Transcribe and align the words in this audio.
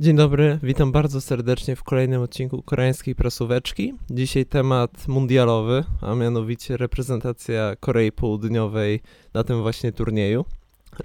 Dzień 0.00 0.16
dobry, 0.16 0.58
witam 0.62 0.92
bardzo 0.92 1.20
serdecznie 1.20 1.76
w 1.76 1.84
kolejnym 1.84 2.22
odcinku 2.22 2.62
koreańskiej 2.62 3.14
prasóweczki. 3.14 3.94
Dzisiaj 4.10 4.46
temat 4.46 5.08
mundialowy, 5.08 5.84
a 6.00 6.14
mianowicie 6.14 6.76
reprezentacja 6.76 7.76
Korei 7.80 8.12
Południowej 8.12 9.00
na 9.34 9.44
tym 9.44 9.62
właśnie 9.62 9.92
turnieju. 9.92 10.44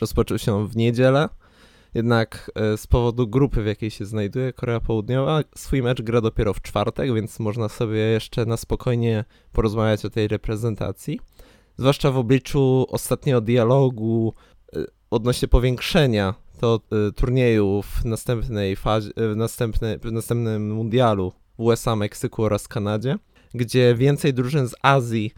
Rozpoczął 0.01 0.37
się 0.37 0.55
on 0.55 0.67
w 0.67 0.75
niedzielę, 0.75 1.29
jednak 1.93 2.51
e, 2.55 2.77
z 2.77 2.87
powodu 2.87 3.27
grupy, 3.27 3.63
w 3.63 3.65
jakiej 3.65 3.91
się 3.91 4.05
znajduje 4.05 4.53
Korea 4.53 4.79
Południowa, 4.79 5.41
swój 5.55 5.81
mecz 5.81 6.01
gra 6.01 6.21
dopiero 6.21 6.53
w 6.53 6.61
czwartek, 6.61 7.13
więc 7.13 7.39
można 7.39 7.69
sobie 7.69 7.99
jeszcze 7.99 8.45
na 8.45 8.57
spokojnie 8.57 9.25
porozmawiać 9.51 10.05
o 10.05 10.09
tej 10.09 10.27
reprezentacji. 10.27 11.19
Zwłaszcza 11.77 12.11
w 12.11 12.17
obliczu 12.17 12.85
ostatniego 12.89 13.41
dialogu 13.41 14.33
e, 14.75 14.79
odnośnie 15.09 15.47
powiększenia 15.47 16.44
to 16.59 16.79
y, 17.09 17.11
turnieju 17.11 17.81
w 17.81 18.05
następnej 18.05 18.75
fazie, 18.75 19.09
y, 19.09 19.33
w, 19.33 19.35
następnej, 19.35 19.99
w 19.99 20.11
następnym 20.11 20.73
mundialu 20.73 21.33
w 21.57 21.61
USA, 21.61 21.95
Meksyku 21.95 22.43
oraz 22.43 22.67
Kanadzie, 22.67 23.15
gdzie 23.53 23.95
więcej 23.95 24.33
drużyn 24.33 24.67
z 24.67 24.75
Azji 24.81 25.31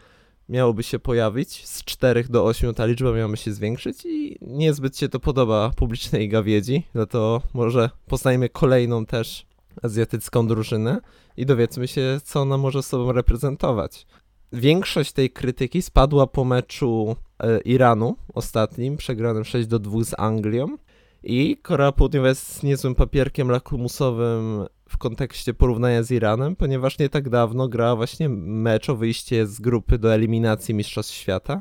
miałoby 0.48 0.82
się 0.82 0.98
pojawić, 0.98 1.66
z 1.66 1.84
4 1.84 2.24
do 2.24 2.44
8 2.44 2.74
ta 2.74 2.86
liczba 2.86 3.12
miałaby 3.12 3.36
się 3.36 3.52
zwiększyć 3.52 4.06
i 4.06 4.38
niezbyt 4.40 4.98
się 4.98 5.08
to 5.08 5.20
podoba 5.20 5.70
publicznej 5.76 6.28
gawiedzi, 6.28 6.82
to 7.10 7.42
może 7.54 7.90
poznajmy 8.06 8.48
kolejną 8.48 9.06
też 9.06 9.46
azjatycką 9.82 10.46
drużynę 10.46 11.00
i 11.36 11.46
dowiedzmy 11.46 11.88
się, 11.88 12.20
co 12.24 12.40
ona 12.40 12.58
może 12.58 12.82
sobą 12.82 13.12
reprezentować. 13.12 14.06
Większość 14.52 15.12
tej 15.12 15.30
krytyki 15.30 15.82
spadła 15.82 16.26
po 16.26 16.44
meczu 16.44 17.16
e, 17.38 17.60
Iranu 17.60 18.16
ostatnim, 18.34 18.96
przegranym 18.96 19.44
6 19.44 19.68
do 19.68 19.78
2 19.78 20.04
z 20.04 20.14
Anglią, 20.18 20.76
i 21.22 21.56
Korea 21.62 21.92
Południowa 21.92 22.28
jest 22.28 22.62
niezłym 22.62 22.94
papierkiem 22.94 23.50
lakmusowym 23.50 24.66
w 24.88 24.98
kontekście 24.98 25.54
porównania 25.54 26.02
z 26.02 26.10
Iranem, 26.10 26.56
ponieważ 26.56 26.98
nie 26.98 27.08
tak 27.08 27.28
dawno 27.28 27.68
grała 27.68 27.96
właśnie 27.96 28.28
mecz 28.28 28.90
o 28.90 28.96
wyjście 28.96 29.46
z 29.46 29.60
grupy 29.60 29.98
do 29.98 30.14
eliminacji 30.14 30.74
Mistrzostw 30.74 31.14
Świata. 31.14 31.60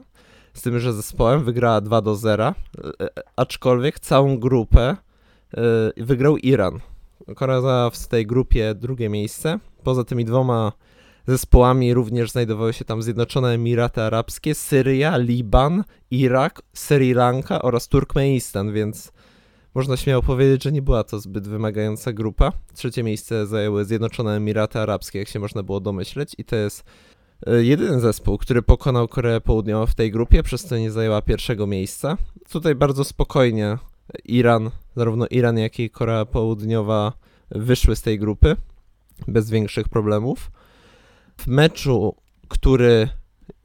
Z 0.53 0.61
tym, 0.61 0.79
że 0.79 0.93
zespołem 0.93 1.43
wygrała 1.43 1.81
2 1.81 2.01
do 2.01 2.15
0, 2.15 2.47
e, 2.47 2.53
aczkolwiek 3.35 3.99
całą 3.99 4.37
grupę 4.39 4.81
e, 4.87 4.97
wygrał 5.97 6.37
Iran. 6.37 6.79
Korea 7.35 7.89
w 7.89 8.07
tej 8.07 8.25
grupie 8.25 8.75
drugie 8.75 9.09
miejsce. 9.09 9.59
Poza 9.83 10.03
tymi 10.03 10.25
dwoma 10.25 10.71
zespołami 11.27 11.93
również 11.93 12.31
znajdowały 12.31 12.73
się 12.73 12.85
tam 12.85 13.01
Zjednoczone 13.01 13.49
Emiraty 13.49 14.01
Arabskie, 14.01 14.55
Syria, 14.55 15.17
Liban, 15.17 15.83
Irak, 16.11 16.61
Sri 16.73 17.13
Lanka 17.13 17.61
oraz 17.61 17.87
Turkmenistan, 17.87 18.73
więc 18.73 19.11
można 19.77 19.97
śmiało 19.97 20.23
powiedzieć, 20.23 20.63
że 20.63 20.71
nie 20.71 20.81
była 20.81 21.03
to 21.03 21.19
zbyt 21.19 21.47
wymagająca 21.47 22.13
grupa. 22.13 22.51
Trzecie 22.73 23.03
miejsce 23.03 23.47
zajęły 23.47 23.85
Zjednoczone 23.85 24.35
Emiraty 24.35 24.79
Arabskie, 24.79 25.19
jak 25.19 25.27
się 25.27 25.39
można 25.39 25.63
było 25.63 25.79
domyśleć, 25.79 26.35
i 26.37 26.43
to 26.43 26.55
jest 26.55 26.83
e, 27.47 27.63
jedyny 27.63 27.99
zespół, 27.99 28.37
który 28.37 28.61
pokonał 28.61 29.07
Koreę 29.07 29.41
Południową 29.41 29.85
w 29.85 29.95
tej 29.95 30.11
grupie, 30.11 30.43
przez 30.43 30.65
co 30.65 30.77
nie 30.77 30.91
zajęła 30.91 31.21
pierwszego 31.21 31.67
miejsca. 31.67 32.17
Tutaj 32.51 32.75
bardzo 32.75 33.03
spokojnie 33.03 33.77
Iran, 34.25 34.71
zarówno 34.95 35.27
Iran, 35.27 35.57
jak 35.57 35.79
i 35.79 35.89
Korea 35.89 36.25
Południowa 36.25 37.13
wyszły 37.51 37.95
z 37.95 38.01
tej 38.01 38.19
grupy 38.19 38.55
bez 39.27 39.49
większych 39.49 39.89
problemów. 39.89 40.51
W 41.37 41.47
meczu, 41.47 42.15
który 42.47 43.09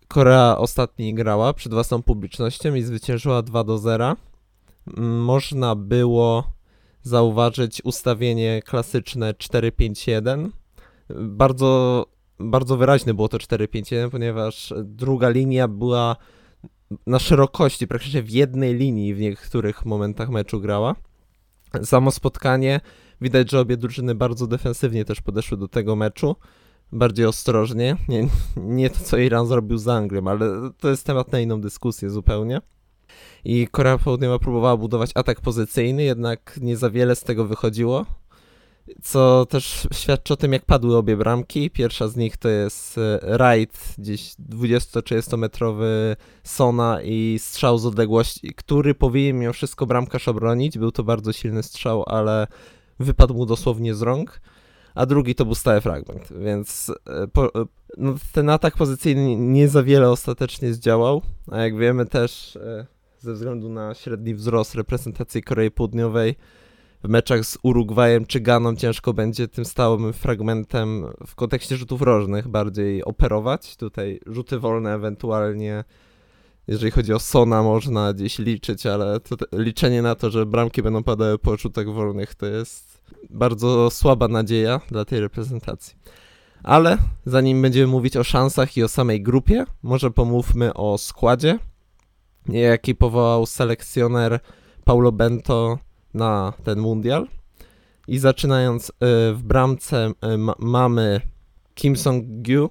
Korea 0.09 0.59
ostatni 0.59 1.15
grała 1.15 1.53
przed 1.53 1.73
własną 1.73 2.03
publicznością 2.03 2.75
i 2.75 2.83
zwyciężyła 2.83 3.43
2 3.43 3.65
do 3.65 3.79
0, 3.79 4.17
można 4.97 5.75
było 5.75 6.53
zauważyć 7.03 7.85
ustawienie 7.85 8.63
klasyczne 8.63 9.33
4-5-1. 9.33 10.49
Bardzo, 11.11 12.07
bardzo 12.39 12.77
wyraźne 12.77 13.15
było 13.15 13.29
to 13.29 13.39
4-5-1, 13.39 14.11
ponieważ 14.11 14.75
druga 14.85 15.29
linia 15.29 15.69
była 15.69 16.17
na 17.07 17.19
szerokości, 17.19 17.87
praktycznie 17.87 18.23
w 18.23 18.31
jednej 18.31 18.75
linii 18.75 19.15
w 19.15 19.21
niektórych 19.21 19.87
momentach 19.87 20.31
meczu 20.31 20.61
grała. 20.61 20.95
Samo 21.85 22.11
spotkanie, 22.11 22.81
widać, 23.21 23.51
że 23.51 23.61
obie 23.61 23.77
drużyny 23.77 24.15
bardzo 24.15 24.47
defensywnie 24.47 25.05
też 25.05 25.21
podeszły 25.21 25.59
do 25.59 25.69
tego 25.69 25.97
meczu, 25.97 26.37
bardziej 26.92 27.27
ostrożnie. 27.27 27.97
Nie, 28.09 28.29
nie 28.57 28.91
to, 28.91 28.98
co 29.05 29.19
Iran 29.19 29.47
zrobił 29.47 29.79
z 29.79 29.89
Anglią, 29.89 30.29
ale 30.29 30.71
to 30.79 30.91
jest 30.91 31.07
temat 31.07 31.33
na 31.33 31.41
inną 31.41 31.61
dyskusję 31.61 32.11
zupełnie 32.11 32.61
i 33.45 33.69
Korea 33.71 33.99
Południowa 33.99 34.39
próbowała 34.39 34.77
budować 34.77 35.11
atak 35.15 35.41
pozycyjny, 35.41 36.03
jednak 36.03 36.59
nie 36.63 36.77
za 36.77 36.91
wiele 36.91 37.17
z 37.17 37.23
tego 37.23 37.45
wychodziło, 37.45 38.07
co 39.03 39.47
też 39.47 39.89
świadczy 39.93 40.35
o 40.35 40.37
tym, 40.37 40.53
jak 40.53 40.65
padły 40.65 40.97
obie 40.97 41.17
bramki. 41.17 41.71
Pierwsza 41.71 42.09
z 42.09 42.17
nich 42.17 42.37
to 42.37 42.49
jest 42.49 42.99
e, 42.99 43.19
rajd, 43.23 43.95
gdzieś 43.99 44.35
20-30 44.51 45.39
metrowy 45.39 46.17
Sona 46.45 47.03
i 47.03 47.39
strzał 47.39 47.79
z 47.79 47.87
odległości, 47.87 48.55
który 48.57 48.95
powinien 48.95 49.39
mimo 49.39 49.53
wszystko 49.53 49.87
bramkarz 49.87 50.29
obronić. 50.29 50.79
Był 50.79 50.93
to 50.93 51.05
bardzo 51.05 51.33
silny 51.33 51.63
strzał, 51.63 52.05
ale 52.07 52.47
wypadł 53.01 53.35
mu 53.35 53.47
dosłownie 53.47 53.95
z 53.95 54.03
rąk. 54.03 54.41
A 54.95 55.07
drugi 55.07 55.35
to 55.35 55.45
był 55.45 55.55
stały 55.55 55.81
fragment, 55.81 56.33
więc 56.41 56.93
e, 57.07 57.29
po, 57.29 57.45
e, 57.47 57.65
no, 57.97 58.15
ten 58.33 58.51
atak 58.51 58.77
pozycyjny 58.77 59.37
nie 59.37 59.69
za 59.69 59.83
wiele 59.83 60.11
ostatecznie 60.11 60.75
zdziałał, 60.75 61.23
a 61.51 61.59
jak 61.59 61.77
wiemy 61.77 62.07
też 62.07 62.59
ze 63.23 63.33
względu 63.33 63.69
na 63.69 63.95
średni 63.95 64.35
wzrost 64.35 64.75
reprezentacji 64.75 65.43
Korei 65.43 65.71
Południowej 65.71 66.35
w 67.05 67.09
meczach 67.09 67.45
z 67.45 67.59
Urugwajem 67.63 68.27
czy 68.27 68.41
Ganą 68.41 68.77
ciężko 68.77 69.13
będzie 69.13 69.49
tym 69.49 69.65
stałym 69.65 70.13
fragmentem 70.13 71.07
w 71.27 71.35
kontekście 71.35 71.77
rzutów 71.77 72.03
rożnych 72.03 72.49
bardziej 72.49 73.05
operować. 73.05 73.77
Tutaj 73.77 74.21
rzuty 74.27 74.59
wolne 74.59 74.95
ewentualnie, 74.95 75.85
jeżeli 76.69 76.91
chodzi 76.91 77.13
o 77.13 77.19
Sona, 77.19 77.63
można 77.63 78.13
gdzieś 78.13 78.39
liczyć, 78.39 78.87
ale 78.87 79.21
liczenie 79.53 80.03
na 80.03 80.15
to, 80.15 80.31
że 80.31 80.47
bramki 80.47 80.83
będą 80.83 81.03
padały 81.03 81.39
po 81.39 81.57
rzutach 81.57 81.87
wolnych, 81.87 82.35
to 82.35 82.47
jest 82.47 83.03
bardzo 83.31 83.91
słaba 83.91 84.29
nadzieja 84.29 84.81
dla 84.89 85.05
tej 85.05 85.21
reprezentacji. 85.21 85.95
Ale 86.63 86.99
zanim 87.27 87.63
będziemy 87.63 87.87
mówić 87.87 88.17
o 88.17 88.25
szansach 88.25 88.77
i 88.77 88.83
o 88.83 88.89
samej 88.89 89.23
grupie, 89.23 89.65
może 89.83 90.11
pomówmy 90.11 90.75
o 90.75 90.99
składzie 90.99 91.59
jaki 92.48 92.95
powołał 92.95 93.47
selekcjoner 93.47 94.41
Paulo 94.85 95.13
Bento 95.13 95.79
na 96.14 96.53
ten 96.64 96.79
mundial. 96.79 97.27
I 98.08 98.19
zaczynając 98.19 98.89
y, 98.89 98.92
w 99.35 99.41
bramce 99.42 100.08
y, 100.08 100.13
mamy 100.58 101.20
Kim 101.75 101.97
Song-gyu. 101.97 102.69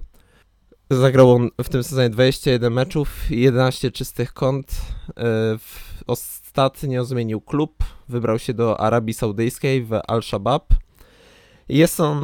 Zagrał 0.90 1.32
on 1.32 1.50
w 1.64 1.70
tym 1.70 1.84
sezonie 1.84 2.10
21 2.10 2.74
meczów, 2.74 3.32
11 3.32 3.92
czystych 3.92 4.34
kąt. 4.34 4.72
Y, 5.10 5.14
ostatnio 6.08 7.06
zmienił 7.06 7.42
klub, 7.42 7.84
wybrał 8.10 8.40
się 8.40 8.54
do 8.54 8.80
Arabii 8.80 9.14
Saudyjskiej 9.14 9.84
w 9.84 9.94
Al-Shabaab. 10.08 10.74
Jest 11.70 12.00
on 12.00 12.22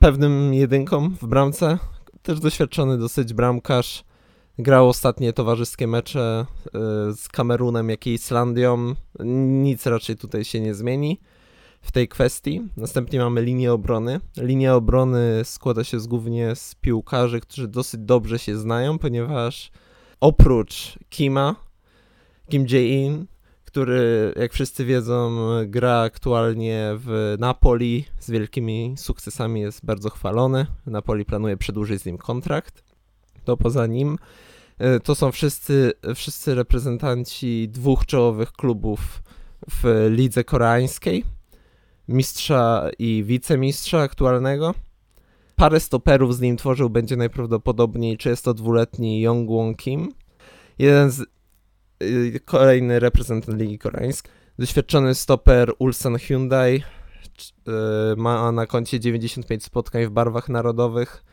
pewnym 0.00 0.54
jedynką 0.54 1.10
w 1.10 1.26
bramce, 1.26 1.78
też 2.22 2.40
doświadczony 2.40 2.98
dosyć 2.98 3.34
bramkarz 3.34 4.04
Grał 4.58 4.88
ostatnie 4.88 5.32
towarzyskie 5.32 5.86
mecze 5.86 6.46
y, 6.66 6.70
z 7.16 7.28
Kamerunem, 7.28 7.90
jak 7.90 8.06
i 8.06 8.10
Islandią. 8.10 8.94
Nic 9.62 9.86
raczej 9.86 10.16
tutaj 10.16 10.44
się 10.44 10.60
nie 10.60 10.74
zmieni 10.74 11.20
w 11.82 11.92
tej 11.92 12.08
kwestii. 12.08 12.62
Następnie 12.76 13.18
mamy 13.18 13.42
linię 13.42 13.72
obrony. 13.72 14.20
Linia 14.36 14.74
obrony 14.74 15.40
składa 15.44 15.84
się 15.84 16.00
z, 16.00 16.06
głównie 16.06 16.56
z 16.56 16.74
piłkarzy, 16.74 17.40
którzy 17.40 17.68
dosyć 17.68 18.00
dobrze 18.00 18.38
się 18.38 18.56
znają, 18.56 18.98
ponieważ 18.98 19.70
oprócz 20.20 20.98
Kima, 21.10 21.56
Kim 22.48 22.66
Jae-in, 22.66 23.26
który, 23.64 24.32
jak 24.36 24.52
wszyscy 24.52 24.84
wiedzą, 24.84 25.38
gra 25.66 26.00
aktualnie 26.00 26.90
w 26.96 27.36
Napoli 27.38 28.04
z 28.18 28.30
wielkimi 28.30 28.94
sukcesami, 28.96 29.60
jest 29.60 29.84
bardzo 29.84 30.10
chwalony. 30.10 30.66
Napoli 30.86 31.24
planuje 31.24 31.56
przedłużyć 31.56 32.02
z 32.02 32.06
nim 32.06 32.18
kontrakt 32.18 32.91
to 33.44 33.56
poza 33.56 33.86
nim 33.86 34.18
e, 34.78 35.00
to 35.00 35.14
są 35.14 35.32
wszyscy, 35.32 35.92
wszyscy 36.14 36.54
reprezentanci 36.54 37.68
dwóch 37.68 38.06
czołowych 38.06 38.52
klubów 38.52 39.22
w 39.70 40.06
lidze 40.10 40.44
koreańskiej, 40.44 41.24
mistrza 42.08 42.90
i 42.98 43.24
wicemistrza 43.26 44.00
aktualnego. 44.00 44.74
Parę 45.56 45.80
stoperów 45.80 46.36
z 46.36 46.40
nim 46.40 46.56
tworzył 46.56 46.90
będzie 46.90 47.16
najprawdopodobniej 47.16 48.18
32-letni 48.18 49.20
Yong 49.20 49.50
Won 49.50 49.74
Kim, 49.74 50.12
jeden 50.78 51.10
z 51.10 51.24
y, 52.02 52.40
kolejny 52.44 53.00
reprezentant 53.00 53.58
Ligi 53.58 53.78
Koreańskiej. 53.78 54.32
Doświadczony 54.58 55.14
stoper 55.14 55.72
Ulsan 55.78 56.18
Hyundai 56.18 56.76
y, 56.76 58.12
ma 58.16 58.52
na 58.52 58.66
koncie 58.66 59.00
95 59.00 59.64
spotkań 59.64 60.06
w 60.06 60.10
barwach 60.10 60.48
narodowych 60.48 61.24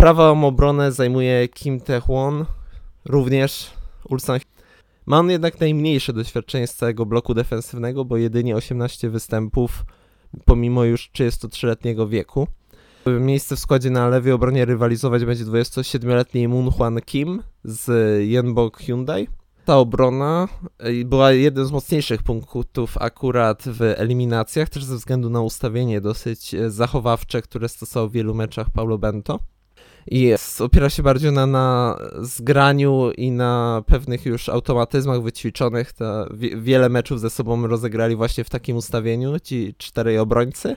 Prawą 0.00 0.44
obronę 0.44 0.92
zajmuje 0.92 1.48
Kim 1.48 1.80
Tae-hwon, 1.80 2.44
również 3.04 3.70
Ulsan. 4.08 4.38
Ma 5.06 5.18
on 5.18 5.30
jednak 5.30 5.60
najmniejsze 5.60 6.12
doświadczenie 6.12 6.66
z 6.66 6.74
całego 6.74 7.06
bloku 7.06 7.34
defensywnego, 7.34 8.04
bo 8.04 8.16
jedynie 8.16 8.56
18 8.56 9.10
występów 9.10 9.84
pomimo 10.44 10.84
już 10.84 11.10
33-letniego 11.10 12.08
wieku. 12.08 12.46
Miejsce 13.06 13.56
w 13.56 13.58
składzie 13.58 13.90
na 13.90 14.08
lewej 14.08 14.32
obronie 14.32 14.64
rywalizować 14.64 15.24
będzie 15.24 15.44
27-letni 15.44 16.48
Moon 16.48 16.70
Hwan 16.70 17.00
Kim 17.00 17.42
z 17.64 17.90
Yenbok 18.28 18.78
Hyundai. 18.78 19.28
Ta 19.64 19.78
obrona 19.78 20.48
e, 20.78 21.04
była 21.04 21.32
jednym 21.32 21.64
z 21.66 21.72
mocniejszych 21.72 22.22
punktów 22.22 22.98
akurat 22.98 23.62
w 23.66 23.82
eliminacjach, 23.82 24.68
też 24.68 24.84
ze 24.84 24.96
względu 24.96 25.30
na 25.30 25.40
ustawienie 25.40 26.00
dosyć 26.00 26.54
e, 26.54 26.70
zachowawcze, 26.70 27.42
które 27.42 27.68
stosował 27.68 28.08
w 28.08 28.12
wielu 28.12 28.34
meczach 28.34 28.70
Paulo 28.70 28.98
Bento. 28.98 29.38
I 30.06 30.34
opiera 30.60 30.90
się 30.90 31.02
bardziej 31.02 31.32
na, 31.32 31.46
na 31.46 31.98
zgraniu 32.20 33.10
i 33.16 33.30
na 33.30 33.82
pewnych 33.86 34.26
już 34.26 34.48
automatyzmach 34.48 35.22
wyćwiczonych. 35.22 35.92
Wiele 36.56 36.88
meczów 36.88 37.20
ze 37.20 37.30
sobą 37.30 37.66
rozegrali 37.66 38.16
właśnie 38.16 38.44
w 38.44 38.50
takim 38.50 38.76
ustawieniu 38.76 39.38
ci 39.38 39.74
czterej 39.78 40.18
obrońcy. 40.18 40.76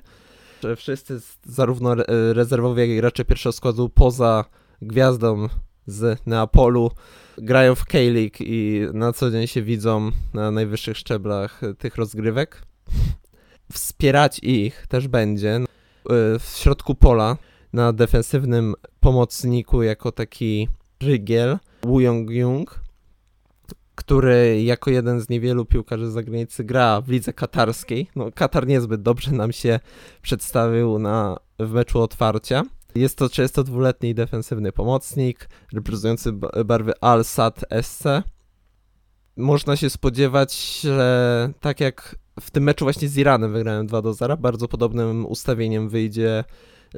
Wszyscy, 0.76 1.22
zarówno 1.46 1.96
rezerwowi, 2.34 2.82
jak 2.82 2.90
i 2.90 2.96
gracze 2.96 3.26
pierwszego 3.26 3.54
składu 3.54 3.90
poza 3.90 4.46
gwiazdą 4.82 5.48
z 5.88 6.20
Neapolu 6.26 6.92
grają 7.38 7.76
w 7.76 7.86
K-League 7.86 8.38
i 8.40 8.88
na 8.94 9.14
co 9.14 9.32
dzień 9.32 9.48
się 9.48 9.62
widzą 9.62 10.12
na 10.34 10.52
najwyższych 10.52 10.98
szczeblach 10.98 11.62
tych 11.78 11.96
rozgrywek. 11.96 12.62
Wspierać 13.72 14.40
ich 14.40 14.88
też 14.88 15.08
będzie 15.08 15.60
w 16.40 16.58
środku 16.58 16.96
pola 16.96 17.38
na 17.74 17.94
defensywnym 17.94 18.74
pomocniku 19.04 19.84
jako 19.84 20.12
taki 20.12 20.68
rygiel 21.02 21.58
Wu 21.84 22.00
Yong-jung, 22.00 22.66
który 23.96 24.64
jako 24.64 24.92
jeden 24.92 25.22
z 25.22 25.30
niewielu 25.30 25.66
piłkarzy 25.66 26.12
zagranicy 26.12 26.64
gra 26.64 27.02
w 27.02 27.10
lidze 27.10 27.34
katarskiej. 27.34 28.08
No, 28.16 28.32
Katar 28.32 28.68
niezbyt 28.68 29.02
dobrze 29.02 29.32
nam 29.32 29.52
się 29.52 29.80
przedstawił 30.22 31.00
na, 31.00 31.38
w 31.60 31.72
meczu 31.72 32.02
otwarcia. 32.02 32.64
Jest 32.96 33.18
to 33.18 33.26
32-letni 33.26 34.16
defensywny 34.16 34.72
pomocnik, 34.72 35.50
reprezentujący 35.74 36.32
barwy 36.66 36.94
Al-Sad 37.02 37.66
SC. 37.82 38.04
Można 39.38 39.76
się 39.76 39.90
spodziewać, 39.90 40.80
że 40.82 41.50
tak 41.60 41.80
jak 41.80 42.16
w 42.40 42.52
tym 42.52 42.64
meczu 42.64 42.86
właśnie 42.86 43.08
z 43.08 43.18
Iranem 43.18 43.54
wygrałem 43.54 43.88
2 43.88 44.02
do 44.02 44.14
0, 44.14 44.38
bardzo 44.38 44.68
podobnym 44.68 45.26
ustawieniem 45.26 45.90
wyjdzie 45.90 46.44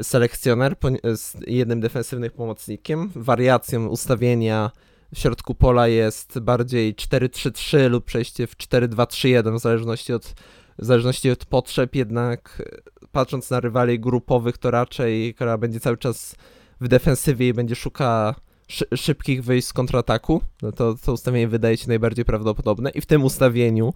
selekcjoner 0.01 0.75
z 1.15 1.37
jednym 1.47 1.79
defensywnym 1.79 2.31
pomocnikiem. 2.31 3.11
Wariacją 3.15 3.87
ustawienia 3.87 4.71
w 5.15 5.19
środku 5.19 5.55
pola 5.55 5.87
jest 5.87 6.39
bardziej 6.39 6.95
4-3-3 6.95 7.89
lub 7.89 8.05
przejście 8.05 8.47
w 8.47 8.57
4-2-3-1 8.57 9.57
w 9.57 9.61
zależności 9.61 10.13
od, 10.13 10.25
w 10.79 10.85
zależności 10.85 11.31
od 11.31 11.45
potrzeb, 11.45 11.95
jednak 11.95 12.63
e, 12.65 13.07
patrząc 13.11 13.49
na 13.49 13.59
rywali 13.59 13.99
grupowych 13.99 14.57
to 14.57 14.71
raczej 14.71 15.33
która 15.33 15.57
będzie 15.57 15.79
cały 15.79 15.97
czas 15.97 16.35
w 16.81 16.87
defensywie 16.87 17.47
i 17.47 17.53
będzie 17.53 17.75
szukała 17.75 18.35
szybkich 18.95 19.43
wyjść 19.43 19.67
z 19.67 19.73
kontrataku, 19.73 20.41
no 20.61 20.71
to 20.71 20.95
to 20.95 21.13
ustawienie 21.13 21.47
wydaje 21.47 21.77
się 21.77 21.87
najbardziej 21.87 22.25
prawdopodobne 22.25 22.89
i 22.89 23.01
w 23.01 23.05
tym 23.05 23.23
ustawieniu 23.23 23.93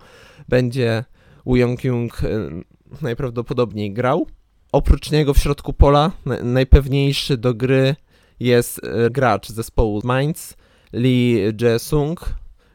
będzie 0.48 1.04
Wu 1.46 1.56
Yong-kyung 1.56 2.24
e, 2.24 2.64
najprawdopodobniej 3.02 3.94
grał. 3.94 4.28
Oprócz 4.72 5.12
niego 5.12 5.34
w 5.34 5.38
środku 5.38 5.74
pola 5.74 6.12
najpewniejszy 6.44 7.38
do 7.38 7.54
gry 7.54 7.96
jest 8.40 8.82
e, 8.84 9.10
gracz 9.10 9.50
zespołu 9.50 10.02
Mainz, 10.04 10.58
Lee 10.94 11.54
Jae-sung, 11.62 12.16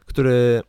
który 0.05 0.61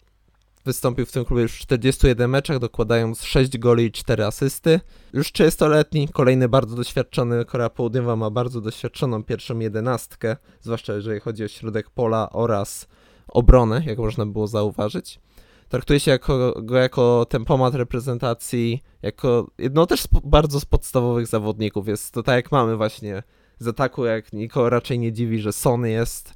wystąpił 0.64 1.06
w 1.06 1.12
tym 1.12 1.24
klubie 1.24 1.42
już 1.42 1.52
w 1.52 1.58
41 1.58 2.30
meczach, 2.30 2.58
dokładając 2.58 3.22
6 3.22 3.58
goli 3.58 3.84
i 3.84 3.92
4 3.92 4.24
asysty. 4.24 4.80
Już 5.12 5.32
30-letni, 5.32 6.08
kolejny 6.08 6.48
bardzo 6.48 6.76
doświadczony, 6.76 7.44
Korea 7.44 7.70
Południowa 7.70 8.16
ma 8.16 8.30
bardzo 8.30 8.60
doświadczoną 8.60 9.24
pierwszą 9.24 9.58
jedenastkę, 9.58 10.36
zwłaszcza 10.60 10.94
jeżeli 10.94 11.20
chodzi 11.20 11.44
o 11.44 11.48
środek 11.48 11.90
pola 11.90 12.30
oraz 12.30 12.88
obronę, 13.28 13.82
jak 13.86 13.98
można 13.98 14.26
było 14.26 14.46
zauważyć. 14.46 15.20
Traktuje 15.68 16.00
się 16.00 16.10
jako, 16.10 16.54
go 16.62 16.76
jako 16.76 17.26
tempomat 17.28 17.74
reprezentacji, 17.74 18.82
jako 19.02 19.50
jedno 19.58 19.86
też 19.86 20.02
z, 20.02 20.08
bardzo 20.24 20.60
z 20.60 20.64
podstawowych 20.64 21.26
zawodników. 21.26 21.88
Jest 21.88 22.14
to 22.14 22.22
tak 22.22 22.36
jak 22.36 22.52
mamy 22.52 22.76
właśnie 22.76 23.22
z 23.58 23.68
ataku, 23.68 24.04
jak 24.04 24.32
nikogo 24.32 24.70
raczej 24.70 24.98
nie 24.98 25.12
dziwi, 25.12 25.38
że 25.38 25.52
Son 25.52 25.86
jest 25.86 26.34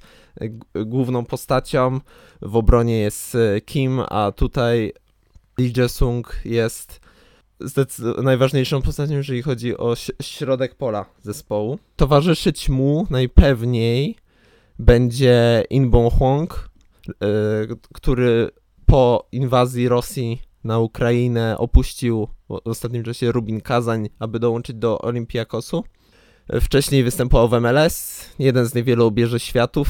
główną 0.86 1.24
postacią, 1.24 2.00
w 2.42 2.56
obronie 2.56 2.98
jest 2.98 3.34
e, 3.34 3.60
Kim, 3.60 4.00
a 4.08 4.32
tutaj 4.32 4.92
Lee 5.58 5.72
Jae-sung 5.72 6.22
jest 6.44 7.00
najważniejszą 8.22 8.82
postacią, 8.82 9.12
jeżeli 9.12 9.42
chodzi 9.42 9.76
o 9.76 9.94
środek 10.22 10.74
pola 10.74 11.04
zespołu. 11.22 11.78
Towarzyszyć 11.96 12.68
mu 12.68 13.06
najpewniej 13.10 14.16
będzie 14.78 15.64
In 15.70 15.90
Bong 15.90 16.14
Hwang, 16.14 16.70
e, 17.08 17.16
który 17.94 18.50
po 18.90 19.28
inwazji 19.32 19.88
Rosji 19.88 20.42
na 20.64 20.78
Ukrainę 20.78 21.58
opuścił 21.58 22.28
w 22.48 22.52
ostatnim 22.64 23.04
czasie 23.04 23.32
Rubin 23.32 23.60
Kazań, 23.60 24.08
aby 24.18 24.38
dołączyć 24.38 24.76
do 24.76 24.98
Olimpiakosu. 24.98 25.84
Wcześniej 26.60 27.04
występował 27.04 27.48
w 27.48 27.62
MLS, 27.62 28.26
jeden 28.38 28.66
z 28.66 28.74
niewielu 28.74 29.10
bierze 29.10 29.40
światów 29.40 29.88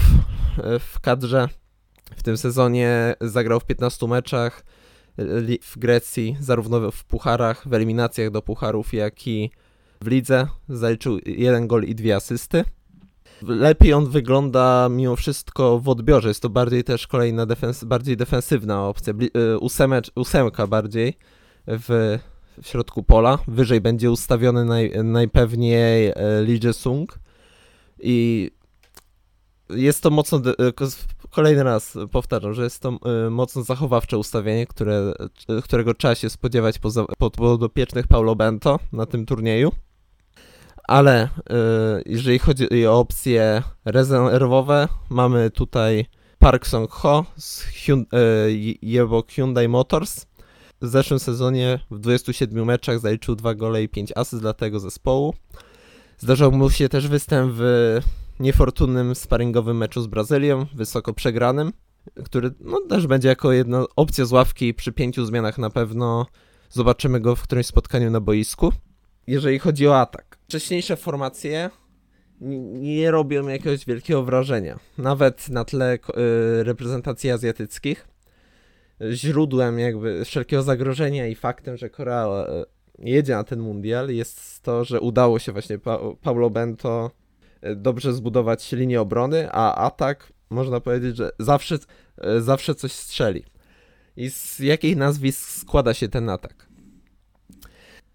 e, 0.58 0.79
w 0.79 1.00
kadrze. 1.00 1.49
W 2.17 2.23
tym 2.23 2.37
sezonie 2.37 3.14
zagrał 3.20 3.61
w 3.61 3.64
15 3.64 4.06
meczach 4.06 4.64
w 5.62 5.79
Grecji, 5.79 6.37
zarówno 6.41 6.91
w 6.91 7.05
pucharach, 7.05 7.69
w 7.69 7.75
eliminacjach 7.75 8.31
do 8.31 8.43
pucharów, 8.43 8.93
jak 8.93 9.26
i 9.26 9.50
w 10.00 10.06
lidze. 10.06 10.46
Zaliczył 10.69 11.19
jeden 11.26 11.67
gol 11.67 11.85
i 11.85 11.94
dwie 11.94 12.17
asysty. 12.17 12.64
Lepiej 13.42 13.92
on 13.92 14.10
wygląda 14.10 14.88
mimo 14.90 15.16
wszystko 15.16 15.78
w 15.78 15.88
odbiorze. 15.88 16.28
Jest 16.28 16.42
to 16.42 16.48
bardziej 16.48 16.84
też 16.84 17.06
kolejna 17.06 17.46
defens 17.46 17.84
bardziej 17.84 18.16
defensywna 18.16 18.87
opcja. 18.87 19.14
E, 19.52 19.58
ósemecz, 19.58 20.10
ósemka 20.14 20.66
bardziej 20.66 21.16
w 21.66 22.19
w 22.62 22.69
środku 22.69 23.02
pola. 23.02 23.38
Wyżej 23.48 23.81
będzie 23.81 24.10
ustawiony 24.10 24.64
naj, 24.64 24.92
najpewniej 25.04 26.08
e, 26.08 26.14
Lee 26.42 26.72
Sung 26.72 27.19
i 28.00 28.50
jest 29.70 30.02
to 30.02 30.10
mocno, 30.10 30.38
e, 30.38 30.72
kolejny 31.31 31.62
raz 31.62 31.98
powtarzam, 32.12 32.54
że 32.54 32.64
jest 32.64 32.82
to 32.82 32.98
e, 33.26 33.31
mocno 33.31 33.62
zachowawcze 33.62 34.19
ustawienie, 34.19 34.66
które, 34.66 35.12
którego 35.64 35.94
trzeba 35.94 36.14
się 36.14 36.31
spodziewać 36.31 36.78
po, 36.78 36.90
po 37.19 37.31
podopiecznych 37.31 38.06
Paulo 38.06 38.36
Bento 38.36 38.78
na 38.93 39.06
tym 39.06 39.26
turnieju. 39.26 39.72
Ale 40.91 41.29
jeżeli 42.06 42.39
chodzi 42.39 42.87
o 42.87 42.99
opcje 42.99 43.63
rezerwowe, 43.85 44.89
mamy 45.11 45.51
tutaj 45.51 46.06
Park 46.39 46.67
Song 46.67 46.91
Ho 46.91 47.25
z 47.37 47.61
Hyundai, 47.61 48.79
Hyundai 49.29 49.69
Motors, 49.69 50.27
w 50.81 50.87
zeszłym 50.87 51.20
sezonie 51.20 51.81
w 51.91 51.99
27 51.99 52.65
meczach 52.65 52.99
zaliczył 52.99 53.37
2 53.37 53.55
gole 53.55 53.82
i 53.82 53.89
5 53.89 54.13
asyst 54.17 54.43
dla 54.43 54.53
tego 54.53 54.81
zespołu. 54.81 55.35
Zdarzył 56.19 56.53
mu 56.53 56.70
się 56.70 56.89
też 56.89 57.09
występ 57.09 57.53
w 57.55 57.99
niefortunnym 58.41 59.15
sparingowym 59.15 59.77
meczu 59.77 60.03
z 60.03 60.06
Brazylią, 60.06 60.67
wysoko 60.75 61.15
przegranym, 61.15 61.73
który 62.25 62.51
no, 62.61 62.81
też 62.89 63.06
będzie 63.06 63.29
jako 63.29 63.53
jedna 63.53 63.85
opcja 63.97 64.25
z 64.25 64.32
ławki 64.32 64.75
przy 64.75 64.93
pięciu 64.93 65.25
zmianach 65.25 65.59
na 65.59 65.70
pewno 65.70 66.27
zobaczymy 66.70 67.20
go 67.20 67.37
w 67.37 67.43
którymś 67.43 67.67
spotkaniu 67.67 68.11
na 68.11 68.20
boisku. 68.20 68.73
Jeżeli 69.27 69.59
chodzi 69.59 69.89
o 69.89 70.01
atak, 70.01 70.30
wcześniejsze 70.50 70.96
formacje 70.96 71.70
nie 72.40 73.10
robią 73.10 73.48
jakiegoś 73.48 73.86
wielkiego 73.86 74.22
wrażenia, 74.22 74.78
nawet 74.98 75.48
na 75.48 75.64
tle 75.64 75.94
y, 75.94 76.64
reprezentacji 76.64 77.30
azjatyckich 77.30 78.08
źródłem 79.12 79.78
jakby 79.78 80.24
wszelkiego 80.24 80.62
zagrożenia 80.62 81.26
i 81.26 81.34
faktem, 81.34 81.76
że 81.76 81.90
Korea 81.90 82.26
e, 82.26 82.64
jedzie 82.98 83.34
na 83.34 83.44
ten 83.44 83.60
mundial 83.60 84.08
jest 84.08 84.62
to, 84.62 84.84
że 84.84 85.00
udało 85.00 85.38
się 85.38 85.52
właśnie 85.52 85.78
pa 85.78 85.98
Paulo 86.22 86.50
Bento 86.50 87.10
e, 87.60 87.76
dobrze 87.76 88.12
zbudować 88.12 88.72
linię 88.72 89.00
obrony, 89.00 89.48
a 89.52 89.74
atak 89.74 90.32
można 90.50 90.80
powiedzieć, 90.80 91.16
że 91.16 91.30
zawsze, 91.38 91.78
e, 92.19 92.40
zawsze 92.40 92.74
coś 92.74 92.92
strzeli. 92.92 93.44
I 94.16 94.30
z 94.30 94.58
jakich 94.58 94.96
nazwisk 94.96 95.48
składa 95.48 95.94
się 95.94 96.08
ten 96.08 96.28
atak? 96.28 96.69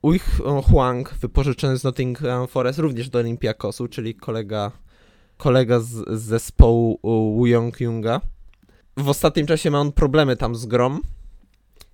Uich 0.05 0.41
Huang, 0.63 1.13
wypożyczony 1.13 1.77
z 1.77 1.83
Nottingham 1.83 2.47
Forest, 2.47 2.79
również 2.79 3.09
do 3.09 3.19
Olympiakosu, 3.19 3.87
czyli 3.87 4.15
kolega, 4.15 4.71
kolega 5.37 5.79
z, 5.79 5.89
z 5.89 6.21
zespołu 6.21 6.99
Wu 7.35 7.45
Yong 7.45 7.79
Yunga 7.79 8.21
w 8.97 9.09
ostatnim 9.09 9.47
czasie 9.47 9.71
ma 9.71 9.79
on 9.79 9.91
problemy 9.91 10.35
tam 10.35 10.55
z 10.55 10.65
grom. 10.65 11.01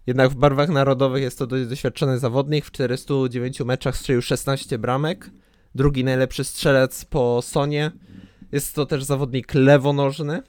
Jednak 0.08 0.30
w 0.30 0.36
barwach 0.36 0.70
narodowych 0.70 1.24
jest 1.24 1.40
to 1.40 1.48
dość 1.48 1.70
doświadczony 1.70 2.20
zawodnik. 2.20 2.66
W 2.66 2.72
409 2.72 3.60
meczach 3.60 3.98
strzelił 3.98 4.22
16 4.22 4.78
bramek. 4.78 5.30
Drugi 5.76 6.04
najlepszy 6.04 6.44
strzelec 6.44 7.06
po 7.06 7.42
Sonie. 7.42 7.92
Jest 8.52 8.76
to 8.76 8.86
też 8.86 9.04
zawodnik 9.04 9.54
lewonożny, 9.54 10.44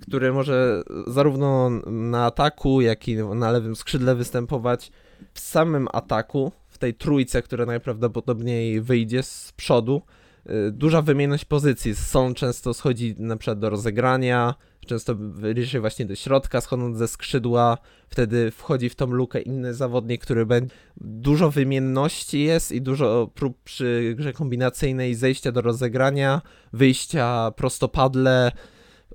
który 0.00 0.32
może 0.32 0.82
zarówno 1.06 1.70
na 1.86 2.26
ataku, 2.26 2.80
jak 2.80 3.08
i 3.08 3.16
na 3.16 3.50
lewym 3.50 3.76
skrzydle 3.76 4.14
występować 4.14 4.90
w 5.34 5.40
samym 5.40 5.88
ataku, 5.92 6.52
w 6.68 6.78
tej 6.78 6.94
trójce, 6.94 7.42
która 7.42 7.66
najprawdopodobniej 7.66 8.80
wyjdzie 8.80 9.22
z 9.22 9.52
przodu, 9.56 10.02
y, 10.50 10.72
duża 10.72 11.02
wymienność 11.02 11.44
pozycji. 11.44 11.94
Son 11.94 12.34
często 12.34 12.74
schodzi 12.74 13.14
na 13.18 13.36
przykład 13.36 13.58
do 13.58 13.70
rozegrania, 13.70 14.54
często 14.86 15.14
bliżej 15.14 15.80
właśnie 15.80 16.06
do 16.06 16.14
środka, 16.14 16.60
schodząc 16.60 16.98
ze 16.98 17.08
skrzydła, 17.08 17.78
wtedy 18.08 18.50
wchodzi 18.50 18.88
w 18.88 18.94
tą 18.94 19.06
lukę 19.06 19.40
inny 19.40 19.74
zawodnik, 19.74 20.22
który 20.22 20.46
będzie... 20.46 20.74
Dużo 20.96 21.50
wymienności 21.50 22.44
jest 22.44 22.72
i 22.72 22.82
dużo 22.82 23.30
prób 23.34 23.62
przy 23.64 24.14
grze 24.16 24.32
kombinacyjnej 24.32 25.14
zejścia 25.14 25.52
do 25.52 25.60
rozegrania, 25.60 26.42
wyjścia 26.72 27.50
prostopadle, 27.56 28.52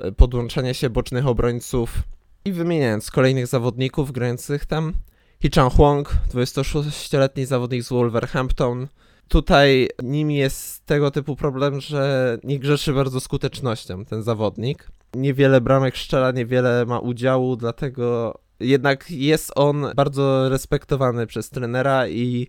y, 0.06 0.12
podłączania 0.12 0.74
się 0.74 0.90
bocznych 0.90 1.28
obrońców 1.28 2.04
i 2.46 2.52
wymieniając 2.52 3.12
kolejnych 3.12 3.48
zawodników 3.48 4.12
grających 4.12 4.66
tam, 4.66 4.94
Hee 5.42 5.50
Huang, 5.76 6.10
26-letni 6.34 7.46
zawodnik 7.46 7.84
z 7.84 7.90
Wolverhampton. 7.90 8.88
Tutaj 9.28 9.90
nim 10.04 10.32
jest 10.32 10.86
tego 10.86 11.12
typu 11.12 11.36
problem, 11.36 11.82
że 11.82 12.38
nie 12.44 12.60
grzeszy 12.60 12.94
bardzo 12.94 13.20
skutecznością 13.20 14.06
ten 14.06 14.24
zawodnik. 14.24 14.92
Niewiele 15.16 15.62
bramek 15.62 15.98
strzela, 15.98 16.32
niewiele 16.32 16.86
ma 16.86 17.00
udziału, 17.00 17.56
dlatego 17.56 18.40
jednak 18.60 19.12
jest 19.12 19.52
on 19.56 19.86
bardzo 19.96 20.50
respektowany 20.50 21.28
przez 21.28 21.50
trenera 21.50 22.08
i 22.08 22.48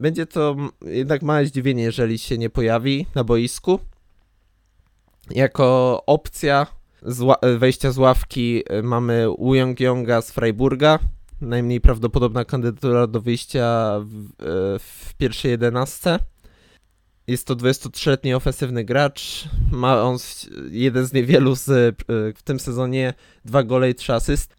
będzie 0.00 0.26
to 0.26 0.56
jednak 0.86 1.22
małe 1.22 1.46
zdziwienie, 1.46 1.82
jeżeli 1.82 2.18
się 2.18 2.38
nie 2.38 2.50
pojawi 2.50 3.06
na 3.14 3.24
boisku. 3.24 3.80
Jako 5.30 6.02
opcja 6.06 6.66
z 7.02 7.24
wejścia 7.58 7.92
z 7.92 7.98
ławki 7.98 8.62
mamy 8.82 9.26
Wu 9.38 9.54
Yonga 9.54 10.22
z 10.22 10.30
Freiburga, 10.30 10.98
najmniej 11.40 11.80
prawdopodobna 11.80 12.44
kandydatura 12.44 13.06
do 13.06 13.20
wyjścia 13.20 13.98
w, 14.00 14.24
e, 14.24 14.78
w 14.78 15.14
pierwszej 15.18 15.50
jedenastce. 15.50 16.18
Jest 17.26 17.46
to 17.46 17.56
23-letni 17.56 18.34
ofensywny 18.34 18.84
gracz. 18.84 19.48
Ma 19.72 20.02
on 20.02 20.18
jeden 20.70 21.06
z 21.06 21.12
niewielu 21.12 21.54
z, 21.54 21.68
e, 21.68 21.92
w 22.34 22.42
tym 22.44 22.60
sezonie 22.60 23.14
dwa 23.44 23.62
gole 23.62 23.90
i 23.90 23.94
trzy 23.94 24.12
asyst. 24.12 24.56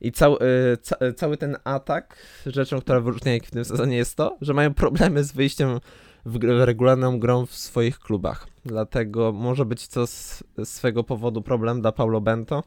I 0.00 0.12
cał, 0.12 0.34
e, 0.34 0.76
ca, 0.82 0.96
cały 1.16 1.36
ten 1.36 1.56
atak, 1.64 2.16
rzeczą, 2.46 2.80
która 2.80 3.00
wyróżnia 3.00 3.34
ich 3.34 3.44
w 3.44 3.50
tym 3.50 3.64
sezonie 3.64 3.96
jest 3.96 4.16
to, 4.16 4.38
że 4.40 4.54
mają 4.54 4.74
problemy 4.74 5.24
z 5.24 5.32
wyjściem 5.32 5.80
w, 6.26 6.38
w 6.38 6.64
regularną 6.64 7.18
grą 7.18 7.46
w 7.46 7.54
swoich 7.54 7.98
klubach. 7.98 8.46
Dlatego 8.64 9.32
może 9.32 9.64
być 9.64 9.88
to 9.88 10.06
z 10.06 10.42
swego 10.64 11.04
powodu 11.04 11.42
problem 11.42 11.80
dla 11.80 11.92
Paulo 11.92 12.20
Bento 12.20 12.62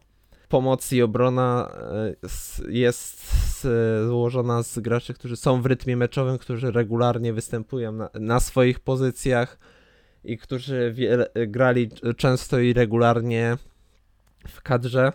pomoc 0.54 0.92
i 0.92 1.02
obrona 1.02 1.72
e, 1.92 2.72
jest 2.72 3.68
złożona 4.08 4.64
z 4.64 4.80
graczy, 4.80 5.14
którzy 5.14 5.36
są 5.36 5.62
w 5.62 5.66
rytmie 5.66 5.98
meczowym, 5.98 6.38
którzy 6.38 6.72
regularnie 6.72 7.34
występują 7.34 7.92
na, 7.92 8.10
na 8.14 8.40
swoich 8.40 8.80
pozycjach 8.80 9.60
i 10.24 10.38
którzy 10.38 10.92
wiele, 10.96 11.28
grali 11.48 11.90
często 12.18 12.60
i 12.60 12.74
regularnie 12.74 13.58
w 14.48 14.62
kadrze. 14.62 15.12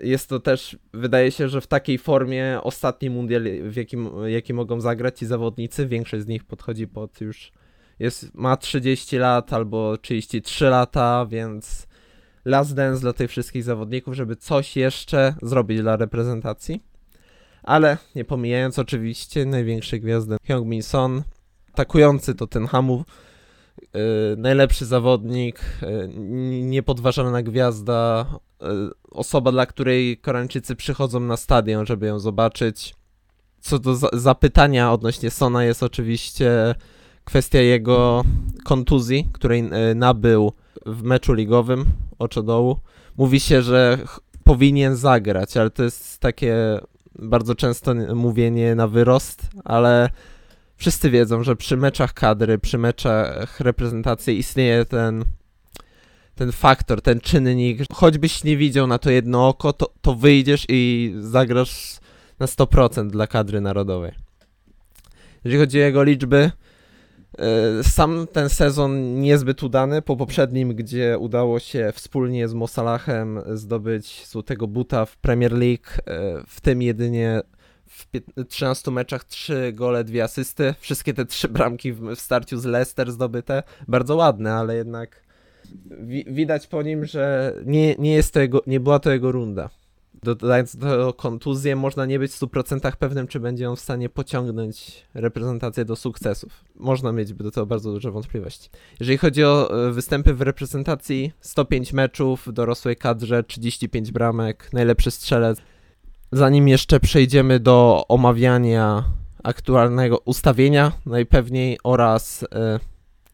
Jest 0.00 0.28
to 0.28 0.40
też, 0.40 0.76
wydaje 0.92 1.30
się, 1.30 1.48
że 1.48 1.60
w 1.60 1.66
takiej 1.66 1.98
formie 1.98 2.58
ostatni 2.62 3.10
mundial, 3.10 3.44
w 3.62 3.76
jakim, 3.76 4.10
jaki 4.26 4.54
mogą 4.54 4.80
zagrać 4.80 5.18
ci 5.18 5.26
zawodnicy, 5.26 5.86
większość 5.86 6.24
z 6.24 6.26
nich 6.26 6.44
podchodzi 6.44 6.88
pod 6.88 7.20
już, 7.20 7.52
jest, 7.98 8.34
ma 8.34 8.56
30 8.56 9.18
lat 9.18 9.52
albo 9.52 9.98
33 9.98 10.64
lata, 10.64 11.26
więc 11.26 11.86
last 12.44 12.74
dance 12.74 13.00
dla 13.00 13.12
tych 13.12 13.30
wszystkich 13.30 13.64
zawodników, 13.64 14.14
żeby 14.14 14.36
coś 14.36 14.76
jeszcze 14.76 15.34
zrobić 15.42 15.80
dla 15.80 15.96
reprezentacji. 15.96 16.82
Ale 17.62 17.98
nie 18.14 18.24
pomijając 18.24 18.78
oczywiście 18.78 19.46
największej 19.46 20.00
gwiazdy 20.00 20.36
Hyung-Min 20.48 20.82
Son, 20.82 21.22
atakujący 21.72 22.34
to 22.34 22.46
ten 22.46 22.66
Hamu, 22.66 23.04
yy, 23.78 24.00
najlepszy 24.36 24.86
zawodnik, 24.86 25.60
yy, 25.82 26.08
niepodważalna 26.62 27.42
gwiazda, 27.42 28.26
yy, 28.60 28.68
osoba, 29.10 29.52
dla 29.52 29.66
której 29.66 30.18
Koreańczycy 30.18 30.76
przychodzą 30.76 31.20
na 31.20 31.36
stadion, 31.36 31.86
żeby 31.86 32.06
ją 32.06 32.18
zobaczyć. 32.18 32.94
Co 33.60 33.78
do 33.78 33.96
za 33.96 34.08
zapytania 34.12 34.92
odnośnie 34.92 35.30
Sona 35.30 35.64
jest 35.64 35.82
oczywiście 35.82 36.74
kwestia 37.24 37.60
jego 37.60 38.24
kontuzji, 38.64 39.28
której 39.32 39.62
yy, 39.62 39.94
nabył 39.94 40.52
w 40.86 41.02
meczu 41.02 41.32
ligowym 41.32 41.84
oczodołu. 42.18 42.78
Mówi 43.16 43.40
się, 43.40 43.62
że 43.62 43.98
powinien 44.44 44.96
zagrać, 44.96 45.56
ale 45.56 45.70
to 45.70 45.82
jest 45.82 46.18
takie 46.18 46.78
bardzo 47.18 47.54
często 47.54 47.94
mówienie 48.14 48.74
na 48.74 48.88
wyrost, 48.88 49.50
ale 49.64 50.10
wszyscy 50.76 51.10
wiedzą, 51.10 51.42
że 51.42 51.56
przy 51.56 51.76
meczach 51.76 52.14
kadry, 52.14 52.58
przy 52.58 52.78
meczach 52.78 53.60
reprezentacji 53.60 54.38
istnieje 54.38 54.84
ten 54.84 55.24
ten 56.34 56.52
faktor, 56.52 57.02
ten 57.02 57.20
czynnik, 57.20 57.82
choćbyś 57.92 58.44
nie 58.44 58.56
widział 58.56 58.86
na 58.86 58.98
to 58.98 59.10
jedno 59.10 59.48
oko, 59.48 59.72
to, 59.72 59.92
to 60.00 60.14
wyjdziesz 60.14 60.66
i 60.68 61.12
zagrasz 61.18 61.98
na 62.38 62.46
100% 62.46 63.10
dla 63.10 63.26
kadry 63.26 63.60
narodowej. 63.60 64.12
Jeżeli 65.44 65.60
chodzi 65.60 65.78
o 65.78 65.84
jego 65.84 66.02
liczby, 66.02 66.50
sam 67.82 68.26
ten 68.32 68.48
sezon 68.48 69.20
niezbyt 69.20 69.62
udany, 69.62 70.02
po 70.02 70.16
poprzednim, 70.16 70.74
gdzie 70.74 71.18
udało 71.18 71.58
się 71.58 71.92
wspólnie 71.94 72.48
z 72.48 72.54
Mosalachem 72.54 73.40
zdobyć 73.52 74.26
złotego 74.26 74.66
buta 74.66 75.06
w 75.06 75.16
Premier 75.16 75.52
League, 75.52 75.86
e, 76.06 76.42
w 76.46 76.60
tym 76.60 76.82
jedynie 76.82 77.40
w 77.86 78.06
13 78.48 78.90
meczach 78.90 79.24
3 79.24 79.72
gole, 79.72 80.04
2 80.04 80.22
asysty. 80.22 80.74
Wszystkie 80.80 81.14
te 81.14 81.26
trzy 81.26 81.48
bramki 81.48 81.92
w 81.92 82.14
starciu 82.14 82.58
z 82.58 82.64
Leicester 82.64 83.12
zdobyte. 83.12 83.62
Bardzo 83.88 84.16
ładne, 84.16 84.52
ale 84.52 84.76
jednak 84.76 85.24
widać 86.26 86.66
po 86.66 86.82
nim, 86.82 87.04
że 87.04 87.54
nie, 87.66 87.94
nie, 87.94 88.14
jest 88.14 88.34
to 88.34 88.40
jego, 88.40 88.62
nie 88.66 88.80
była 88.80 88.98
to 88.98 89.12
jego 89.12 89.32
runda 89.32 89.70
dodając 90.24 90.76
do 90.76 91.12
kontuzję, 91.12 91.76
można 91.76 92.06
nie 92.06 92.18
być 92.18 92.32
w 92.32 92.40
100% 92.40 92.96
pewnym, 92.96 93.26
czy 93.26 93.40
będzie 93.40 93.70
on 93.70 93.76
w 93.76 93.80
stanie 93.80 94.08
pociągnąć 94.08 95.04
reprezentację 95.14 95.84
do 95.84 95.96
sukcesów. 95.96 96.64
Można 96.76 97.12
mieć 97.12 97.32
do 97.32 97.50
tego 97.50 97.66
bardzo 97.66 97.92
duże 97.92 98.10
wątpliwości. 98.10 98.70
Jeżeli 99.00 99.18
chodzi 99.18 99.44
o 99.44 99.86
e, 99.88 99.92
występy 99.92 100.34
w 100.34 100.40
reprezentacji, 100.40 101.32
105 101.40 101.92
meczów 101.92 102.46
w 102.46 102.52
dorosłej 102.52 102.96
kadrze, 102.96 103.44
35 103.44 104.12
bramek, 104.12 104.70
najlepszy 104.72 105.10
strzelec. 105.10 105.58
Zanim 106.32 106.68
jeszcze 106.68 107.00
przejdziemy 107.00 107.60
do 107.60 108.04
omawiania 108.08 109.04
aktualnego 109.42 110.18
ustawienia, 110.18 110.92
najpewniej 111.06 111.78
oraz 111.84 112.42
y, 112.42 112.46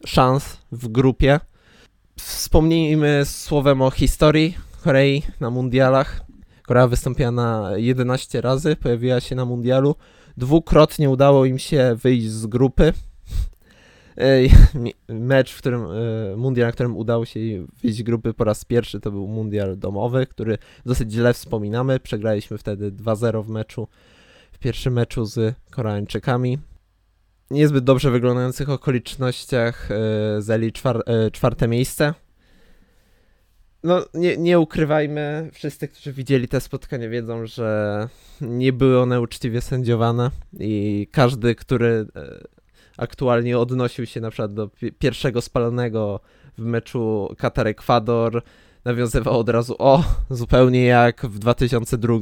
szans 0.05 0.57
w 0.71 0.87
grupie, 0.87 1.39
wspomnijmy 2.15 3.21
słowem 3.25 3.81
o 3.81 3.91
historii 3.91 4.57
Korei 4.83 5.23
na 5.39 5.49
mundialach. 5.49 6.21
Korea 6.71 6.87
wystąpiła 6.87 7.31
na 7.31 7.71
11 7.75 8.41
razy, 8.41 8.75
pojawiła 8.75 9.19
się 9.19 9.35
na 9.35 9.45
mundialu. 9.45 9.95
Dwukrotnie 10.37 11.09
udało 11.09 11.45
im 11.45 11.59
się 11.59 11.95
wyjść 12.03 12.29
z 12.29 12.45
grupy. 12.45 12.93
Mecz, 15.09 15.53
w 15.53 15.57
którym, 15.57 15.85
e, 15.85 16.35
mundial, 16.37 16.67
na 16.67 16.71
którym 16.71 16.97
udało 16.97 17.25
się 17.25 17.39
wyjść 17.83 17.97
z 17.97 18.01
grupy 18.01 18.33
po 18.33 18.43
raz 18.43 18.65
pierwszy, 18.65 18.99
to 18.99 19.11
był 19.11 19.27
mundial 19.27 19.77
domowy, 19.77 20.27
który 20.27 20.57
dosyć 20.85 21.11
źle 21.11 21.33
wspominamy. 21.33 21.99
Przegraliśmy 21.99 22.57
wtedy 22.57 22.91
2-0 22.91 23.43
w 23.43 23.49
meczu, 23.49 23.87
w 24.51 24.57
pierwszym 24.57 24.93
meczu 24.93 25.25
z 25.25 25.55
Koreańczykami. 25.71 26.57
Niezbyt 27.49 27.83
dobrze 27.83 28.11
wyglądających 28.11 28.69
okolicznościach 28.69 29.89
e, 29.91 30.41
zajęli 30.41 30.71
czwar 30.71 31.03
e, 31.05 31.31
czwarte 31.31 31.67
miejsce 31.67 32.13
no, 33.83 34.05
nie, 34.13 34.37
nie 34.37 34.59
ukrywajmy, 34.59 35.49
wszyscy, 35.53 35.87
którzy 35.87 36.13
widzieli 36.13 36.47
te 36.47 36.61
spotkania, 36.61 37.09
wiedzą, 37.09 37.45
że 37.45 38.07
nie 38.41 38.73
były 38.73 38.99
one 38.99 39.21
uczciwie 39.21 39.61
sędziowane 39.61 40.31
i 40.59 41.07
każdy, 41.11 41.55
który 41.55 42.05
e, 42.15 42.43
aktualnie 42.97 43.57
odnosił 43.59 44.05
się 44.05 44.21
na 44.21 44.29
przykład 44.29 44.53
do 44.53 44.69
pierwszego 44.99 45.41
spalonego 45.41 46.19
w 46.57 46.61
meczu 46.61 47.35
Katar-Ekwador, 47.37 48.41
nawiązywał 48.85 49.39
od 49.39 49.49
razu, 49.49 49.75
o, 49.79 50.03
zupełnie 50.29 50.85
jak 50.85 51.25
w 51.25 51.39
2002, 51.39 52.13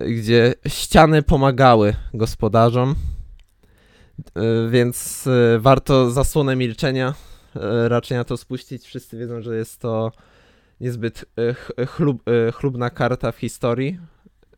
gdzie 0.00 0.54
ściany 0.66 1.22
pomagały 1.22 1.94
gospodarzom, 2.14 2.94
e, 4.34 4.68
więc 4.70 5.26
e, 5.26 5.58
warto 5.58 6.10
zasłonę 6.10 6.56
milczenia 6.56 7.14
raczej 7.88 8.18
na 8.18 8.24
to 8.24 8.36
spuścić. 8.36 8.84
Wszyscy 8.84 9.18
wiedzą, 9.18 9.42
że 9.42 9.56
jest 9.56 9.80
to 9.80 10.12
niezbyt 10.80 11.24
e, 11.78 11.86
chlub, 11.86 12.22
e, 12.28 12.52
chlubna 12.52 12.90
karta 12.90 13.32
w 13.32 13.36
historii 13.36 13.98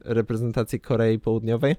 reprezentacji 0.05 0.81
Korei 0.81 1.19
Południowej. 1.19 1.77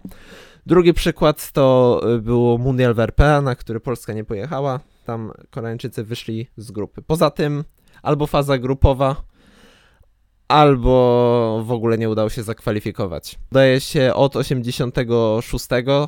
Drugi 0.65 0.93
przykład 0.93 1.51
to 1.51 2.01
e, 2.15 2.17
było 2.17 2.57
Mundial 2.57 2.93
w 2.93 2.99
RP, 2.99 3.41
na 3.41 3.55
który 3.55 3.79
Polska 3.79 4.13
nie 4.13 4.23
pojechała. 4.23 4.79
Tam 5.05 5.31
Koreańczycy 5.49 6.03
wyszli 6.03 6.47
z 6.57 6.71
grupy. 6.71 7.01
Poza 7.01 7.29
tym 7.29 7.63
albo 8.01 8.27
faza 8.27 8.57
grupowa, 8.57 9.15
albo 10.47 11.63
w 11.65 11.71
ogóle 11.71 11.97
nie 11.97 12.09
udało 12.09 12.29
się 12.29 12.43
zakwalifikować. 12.43 13.39
Daje 13.51 13.79
się 13.81 14.13
od 14.13 14.35
86 14.35 15.67
e, 15.71 16.07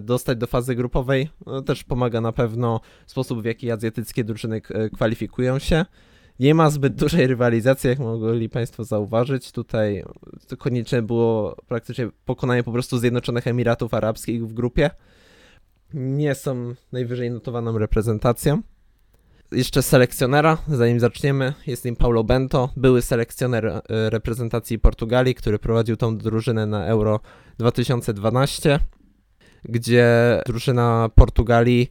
dostać 0.00 0.38
do 0.38 0.46
fazy 0.46 0.74
grupowej. 0.74 1.28
Też 1.66 1.84
pomaga 1.84 2.20
na 2.20 2.32
pewno 2.32 2.80
sposób, 3.06 3.42
w 3.42 3.44
jaki 3.44 3.70
azjatyckie 3.70 4.24
drużyny 4.24 4.60
e, 4.70 4.90
kwalifikują 4.90 5.58
się. 5.58 5.84
Nie 6.40 6.54
ma 6.54 6.70
zbyt 6.70 6.94
dużej 6.94 7.26
rywalizacji, 7.26 7.88
jak 7.88 7.98
mogli 7.98 8.48
Państwo 8.48 8.84
zauważyć. 8.84 9.52
Tutaj 9.52 10.04
konieczne 10.58 11.02
było 11.02 11.56
praktycznie 11.68 12.08
pokonanie 12.24 12.62
po 12.62 12.72
prostu 12.72 12.98
Zjednoczonych 12.98 13.46
Emiratów 13.46 13.94
Arabskich 13.94 14.46
w 14.46 14.52
grupie. 14.52 14.90
Nie 15.94 16.34
są 16.34 16.74
najwyżej 16.92 17.30
notowaną 17.30 17.78
reprezentacją. 17.78 18.62
Jeszcze 19.52 19.82
selekcjonera, 19.82 20.58
zanim 20.68 21.00
zaczniemy, 21.00 21.54
jest 21.66 21.84
nim 21.84 21.96
Paulo 21.96 22.24
Bento, 22.24 22.70
były 22.76 23.02
selekcjoner 23.02 23.66
e, 23.66 23.82
reprezentacji 23.88 24.78
Portugalii, 24.78 25.34
który 25.34 25.58
prowadził 25.58 25.96
tą 25.96 26.18
drużynę 26.18 26.66
na 26.66 26.86
Euro 26.86 27.20
2012, 27.58 28.78
gdzie 29.64 30.06
drużyna 30.46 31.10
Portugalii 31.14 31.88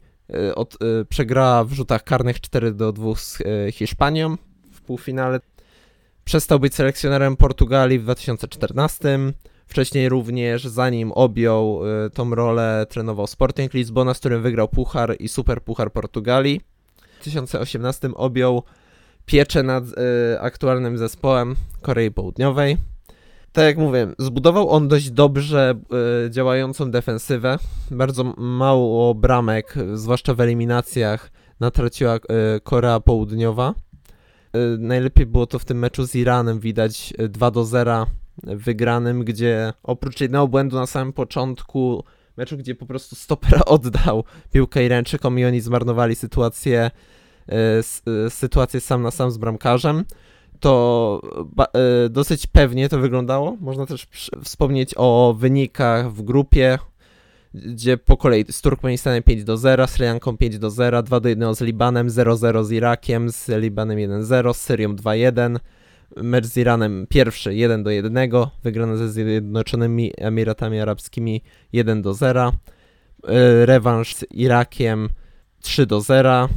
od, 0.56 0.74
e, 0.74 1.06
przegrała 1.06 1.64
w 1.64 1.74
rzutach 1.74 2.04
karnych 2.04 2.42
4 2.42 2.74
do 2.74 2.92
2 2.92 3.16
z 3.16 3.38
Hiszpanią 3.72 4.38
w 4.72 4.82
półfinale. 4.82 5.40
Przestał 6.24 6.60
być 6.60 6.76
selekcjonerem 6.76 7.38
Portugalii 7.38 8.00
w 8.00 8.04
2014. 8.04 9.20
Wcześniej 9.68 10.10
również, 10.10 10.66
zanim 10.66 11.12
objął 11.12 11.82
tą 12.14 12.36
rolę, 12.36 12.86
trenował 12.90 13.28
Sporting 13.28 13.74
Lizbona, 13.74 14.14
z 14.14 14.20
którym 14.20 14.42
wygrał 14.42 14.68
Puchar 14.68 15.16
i 15.20 15.28
Super 15.28 15.62
Puchar 15.62 15.92
Portugalii. 15.92 16.62
2018 17.22 18.10
objął 18.16 18.64
pieczę 19.26 19.64
nad 19.64 19.84
aktualnym 20.40 20.98
zespołem 20.98 21.56
Korei 21.82 22.12
Południowej. 22.12 22.78
Tak 23.54 23.66
jak 23.66 23.78
mówię, 23.78 24.08
zbudował 24.20 24.70
on 24.70 24.88
dość 24.88 25.12
dobrze 25.12 25.76
y, 26.26 26.30
działającą 26.30 26.92
defensywę. 26.92 27.58
Bardzo 27.92 28.24
mało 28.38 29.16
bramek, 29.16 29.76
zwłaszcza 29.94 30.34
w 30.34 30.42
eliminacjach, 30.42 31.32
natraciła 31.60 32.16
y, 32.16 32.20
Korea 32.64 33.00
Południowa. 33.00 33.74
Y, 34.56 34.78
najlepiej 34.80 35.26
było 35.26 35.46
to 35.46 35.60
w 35.60 35.66
tym 35.66 35.80
meczu 35.80 36.06
z 36.06 36.16
Iranem, 36.16 36.60
widać 36.60 37.14
2 37.30 37.52
do 37.52 37.66
0 37.66 38.08
wygranym, 38.44 39.24
gdzie 39.24 39.74
oprócz 39.84 40.22
jednego 40.22 40.48
błędu 40.48 40.76
na 40.76 40.86
samym 40.86 41.14
początku 41.14 42.04
meczu, 42.38 42.58
gdzie 42.58 42.76
po 42.76 42.86
prostu 42.86 43.16
stoper 43.16 43.62
oddał 43.76 44.24
piłkę 44.54 44.86
Irańczykom 44.86 45.40
i 45.40 45.46
oni 45.46 45.62
zmarnowali 45.62 46.16
sytuację, 46.16 46.92
e, 47.50 47.54
e, 48.26 48.30
sytuację 48.30 48.82
sam 48.82 49.02
na 49.02 49.12
sam 49.12 49.32
z 49.32 49.38
bramkarzem, 49.38 50.04
to 50.62 51.22
e, 51.74 52.10
dosyć 52.10 52.48
pewnie 52.48 52.90
to 52.90 53.00
wyglądało. 53.00 53.58
Można 53.60 53.86
też 53.86 54.08
wspomnieć 54.44 54.94
o 54.98 55.36
wynikach 55.38 56.14
w 56.14 56.22
grupie, 56.22 56.80
gdzie 57.54 57.98
po 57.98 58.18
kolei 58.18 58.46
z 58.50 58.62
Turkmenistanem 58.62 59.24
5 59.24 59.44
do 59.44 59.58
0, 59.58 59.88
z 59.88 59.92
Sri 59.92 60.06
Lanką 60.06 60.38
5 60.38 60.60
do 60.60 60.70
0, 60.70 61.04
2 61.04 61.20
do 61.20 61.30
1 61.30 61.56
z 61.56 61.62
Libanem, 61.62 62.10
0-0 62.10 62.64
z 62.64 62.72
Irakiem, 62.72 63.30
z 63.30 63.48
Libanem 63.48 63.98
1-0, 63.98 64.54
z 64.54 64.62
Syrią 64.62 64.96
2-1, 64.96 65.60
mecz 66.18 66.46
z 66.46 66.58
Iranem 66.58 67.08
pierwszy 67.10 67.56
1 67.56 67.84
do 67.84 67.90
1, 67.90 68.30
wygrany 68.64 68.98
ze 68.98 69.10
Zjednoczonymi 69.10 70.12
Emiratami 70.18 70.80
Arabskimi 70.80 71.42
1 71.74 72.02
do 72.02 72.14
0. 72.14 72.52
E, 73.28 73.66
rewanż 73.66 74.16
z 74.16 74.26
Irakiem 74.32 75.10
3 75.62 75.86
do 75.86 76.02
0. 76.02 76.50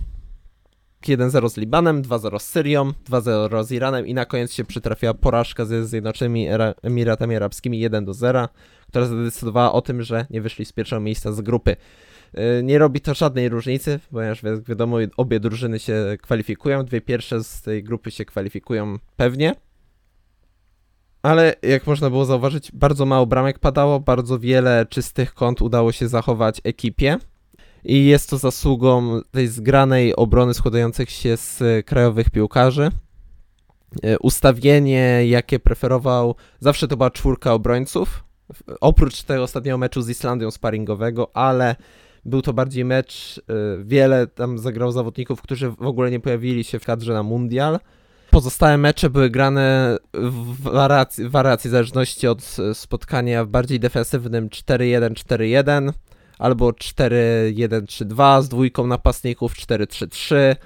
1-0 1.09 1.51
z 1.51 1.57
Libanem, 1.57 2.03
2-0 2.03 2.39
z 2.39 2.45
Syrią, 2.45 2.93
2-0 3.11 3.65
z 3.65 3.73
Iranem 3.73 4.07
i 4.07 4.15
na 4.15 4.25
koniec 4.25 4.53
się 4.53 4.65
przytrafiła 4.65 5.15
porażka 5.15 5.65
ze 5.65 5.87
Zjednoczonymi 5.87 6.47
Emiratami 6.83 7.37
Arabskimi 7.37 7.81
1 7.81 8.05
do 8.05 8.15
0, 8.15 8.49
która 8.89 9.07
zadecydowała 9.07 9.73
o 9.73 9.83
tym, 9.83 10.03
że 10.03 10.27
nie 10.31 10.41
wyszli 10.41 10.65
z 10.65 10.73
pierwszego 10.73 11.01
miejsca 11.01 11.33
z 11.33 11.41
grupy. 11.41 11.77
Y, 12.39 12.63
nie 12.63 12.79
robi 12.79 13.01
to 13.01 13.15
żadnej 13.15 13.49
różnicy, 13.49 14.01
ponieważ 14.11 14.43
wiadomo, 14.69 14.97
obie 15.17 15.41
drużyny 15.41 15.79
się 15.79 16.17
kwalifikują, 16.23 16.85
dwie 16.85 17.01
pierwsze 17.01 17.45
z 17.45 17.63
tej 17.63 17.85
grupy 17.85 18.11
się 18.11 18.25
kwalifikują 18.25 18.97
pewnie. 19.17 19.55
Ale 21.23 21.55
jak 21.63 21.87
można 21.87 22.11
było 22.11 22.25
zauważyć, 22.25 22.73
bardzo 22.73 23.07
mało 23.07 23.27
bramek 23.27 23.59
padało, 23.59 24.01
bardzo 24.01 24.39
wiele 24.39 24.87
czystych 24.91 25.35
kąt 25.35 25.63
udało 25.63 25.93
się 25.93 26.09
zachować 26.09 26.61
ekipie. 26.65 27.19
I 27.85 28.07
jest 28.07 28.31
to 28.31 28.39
zasługą 28.39 29.21
tej 29.31 29.49
zgranej 29.49 30.17
obrony 30.17 30.55
składających 30.55 31.11
się 31.11 31.37
z 31.37 31.63
krajowych 31.87 32.31
piłkarzy. 32.31 32.91
Y, 34.05 34.19
ustawienie, 34.19 35.27
jakie 35.27 35.59
preferował, 35.59 36.35
zawsze 36.61 36.89
to 36.89 36.97
była 36.97 37.11
czwórka 37.11 37.53
obrońców. 37.53 38.25
Oprócz 38.81 39.23
tego 39.23 39.43
ostatniego 39.43 39.79
meczu 39.79 40.03
z 40.03 40.09
Islandią 40.09 40.51
sparingowego, 40.51 41.37
ale 41.37 41.77
był 42.25 42.43
to 42.43 42.53
bardziej 42.53 42.85
mecz, 42.85 43.39
y, 43.39 43.43
wiele 43.85 44.27
tam 44.27 44.59
zagrał 44.59 44.93
zawodników, 44.93 45.43
którzy 45.43 45.71
w 45.71 45.87
ogóle 45.87 46.11
nie 46.11 46.21
pojawili 46.21 46.65
się 46.65 46.79
w 46.79 46.85
kadrze 46.85 47.13
na 47.13 47.23
mundial. 47.23 47.79
Pozostałe 48.31 48.79
mecze 48.79 49.11
były 49.11 49.31
grane 49.31 49.97
w 50.13 50.63
wariacji, 50.63 51.29
wariacji 51.29 51.69
w 51.69 51.71
zależności 51.71 52.27
od 52.27 52.57
spotkania 52.73 53.45
w 53.45 53.49
bardziej 53.49 53.81
defensywnym 53.81 54.49
4-1-4-1 54.49 55.93
albo 56.39 56.71
4-1-3-2 56.71 58.43
z 58.43 58.49
dwójką 58.49 58.87
napastników 58.87 59.55
4-3-3. 59.55 60.57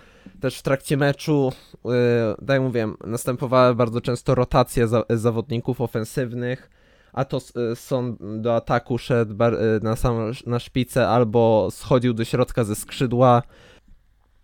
Też 0.41 0.59
w 0.59 0.63
trakcie 0.63 0.97
meczu, 0.97 1.53
yy, 1.85 1.91
tak 2.39 2.49
jak 2.49 2.63
mówiłem, 2.63 2.97
następowała 3.07 3.75
bardzo 3.75 4.01
często 4.01 4.35
rotacja 4.35 4.87
za, 4.87 5.05
zawodników 5.11 5.81
ofensywnych 5.81 6.71
a 7.13 7.25
to 7.25 7.39
y, 7.73 7.77
Son 7.77 8.17
do 8.43 8.57
ataku 8.57 8.99
szedł 8.99 9.33
y, 9.33 9.37
na 9.83 9.97
sam 9.97 10.33
na 10.47 10.59
szpicę 10.59 11.09
albo 11.09 11.69
schodził 11.71 12.15
do 12.15 12.25
środka 12.25 12.65
ze 12.65 12.75
skrzydła. 12.77 13.43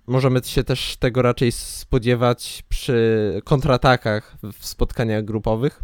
Możemy 0.07 0.41
się 0.45 0.65
też 0.65 0.97
tego 0.97 1.23
raczej 1.23 1.53
spodziewać 1.53 2.65
przy 2.69 3.41
kontratakach 3.45 4.37
w 4.43 4.67
spotkaniach 4.67 5.25
grupowych. 5.25 5.83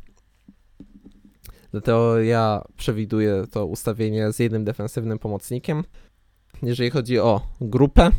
Dlatego 1.72 2.20
ja 2.20 2.64
przewiduję 2.76 3.44
to 3.50 3.66
ustawienie 3.66 4.32
z 4.32 4.38
jednym 4.38 4.64
defensywnym 4.64 5.18
pomocnikiem. 5.18 5.84
Jeżeli 6.62 6.90
chodzi 6.90 7.18
o 7.18 7.40
grupę, 7.60 8.10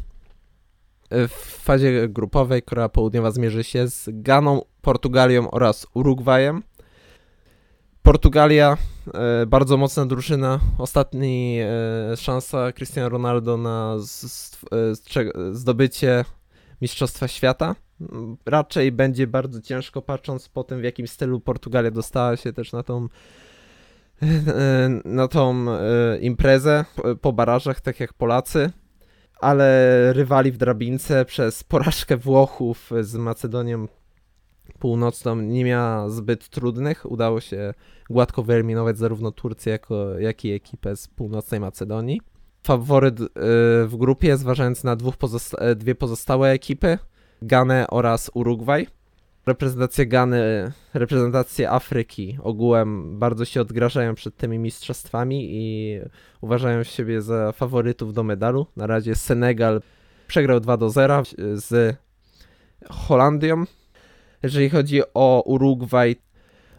w 1.12 1.60
fazie 1.64 2.10
grupowej 2.10 2.62
Korea 2.64 2.90
Południowa 2.90 3.32
zmierzy 3.32 3.64
się 3.64 3.88
z 3.88 4.10
Ganą, 4.14 4.62
Portugalią 4.82 5.52
oraz 5.52 5.88
Urugwajem. 5.94 6.64
Portugalia, 8.04 8.78
e, 9.14 9.46
bardzo 9.46 9.78
mocna 9.78 10.06
drużyna. 10.06 10.60
Ostatni 10.78 11.60
e, 11.62 12.18
szansa 12.18 12.72
Cristiano 12.72 13.10
Ronaldo 13.10 13.58
na 13.58 13.96
e, 14.72 14.96
zdobycie 15.56 16.26
Mistrzostwa 16.82 17.28
Świata. 17.28 17.76
Raczej 18.46 18.92
będzie 18.92 19.28
bardzo 19.28 19.62
ciężko, 19.62 20.02
patrząc 20.02 20.50
po 20.50 20.64
tym, 20.64 20.82
w 20.82 20.84
jakim 20.84 21.08
stylu 21.08 21.40
Portugalia 21.40 21.92
dostała 21.92 22.38
się 22.38 22.54
też 22.54 22.72
na 22.72 22.84
tą 22.84 23.08
na 25.06 25.28
tą 25.28 25.66
imprezę 26.20 26.86
po 27.22 27.34
barażach, 27.34 27.82
tak 27.82 28.00
jak 28.00 28.14
Polacy, 28.14 28.72
ale 29.40 30.14
rywali 30.14 30.52
w 30.52 30.58
drabince 30.58 31.26
przez 31.26 31.64
porażkę 31.64 32.18
Włochów 32.18 32.92
z 33.02 33.16
Macedonią 33.16 33.88
północną 34.80 35.36
nie 35.36 35.66
miała 35.66 36.10
zbyt 36.10 36.50
trudnych. 36.50 37.12
Udało 37.12 37.40
się 37.40 37.74
gładko 38.10 38.44
wyeliminować 38.44 38.98
zarówno 38.98 39.32
Turcję, 39.32 39.72
jako, 39.72 40.20
jak 40.20 40.46
i 40.46 40.52
ekipę 40.52 40.96
z 40.96 41.08
północnej 41.08 41.60
Macedonii. 41.60 42.22
Faworyt 42.64 43.20
y, 43.20 43.28
w 43.88 43.96
grupie, 43.98 44.38
zważając 44.38 44.84
na 44.84 44.96
pozosta 45.20 45.58
e, 45.58 45.76
dwie 45.76 45.96
pozostałe 45.96 46.50
ekipy, 46.50 46.98
Ganę 47.42 47.88
oraz 47.88 48.32
Urugwaj. 48.34 48.88
Reprezentacje 49.46 50.06
Gany, 50.06 50.72
reprezentacje 50.94 51.72
Afryki 51.72 52.38
ogółem 52.44 53.20
bardzo 53.20 53.46
się 53.46 53.62
odgrażają 53.62 54.16
przed 54.16 54.38
tymi 54.38 54.60
mistrzostwami 54.60 55.48
i 55.52 55.98
uważają 56.42 56.84
siebie 56.84 57.22
za 57.22 57.52
faworytów 57.52 58.14
do 58.14 58.24
medalu. 58.24 58.68
Na 58.78 58.88
razie 58.88 59.16
Senegal 59.16 59.82
przegrał 60.28 60.60
2 60.60 60.78
do 60.78 60.90
0 60.90 61.24
z 61.54 61.98
Holandią, 62.90 63.64
jeżeli 64.44 64.70
chodzi 64.70 65.02
o 65.14 65.44
Urugwaj, 65.46 66.16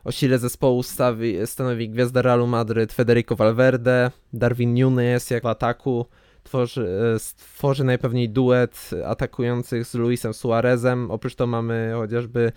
o 0.05 0.13
sile 0.13 0.39
zespołu 0.39 0.83
stawi, 0.83 1.37
stanowi 1.47 1.91
gwiazda 1.91 2.23
Realu 2.23 2.47
Madryt 2.47 2.93
Federico 2.93 3.37
Valverde, 3.37 4.11
Darwin 4.33 4.75
Nunes 4.75 5.31
jak 5.31 5.43
w 5.43 5.47
ataku, 5.47 6.07
tworzy, 6.43 6.89
stworzy 7.19 7.85
najpewniej 7.85 8.29
duet 8.29 8.91
atakujących 9.07 9.87
z 9.87 9.95
Luisem 9.95 10.35
Suarezem. 10.35 11.11
Oprócz 11.11 11.35
to 11.35 11.47
mamy 11.47 11.93
chociażby 11.95 12.53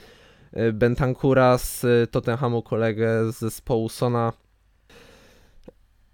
e, 0.53 0.71
Bentancura 0.71 1.57
z 1.57 1.85
Tottenhamu, 2.11 2.61
kolegę 2.61 3.31
z 3.31 3.39
zespołu 3.39 3.89
Sona. 3.89 4.33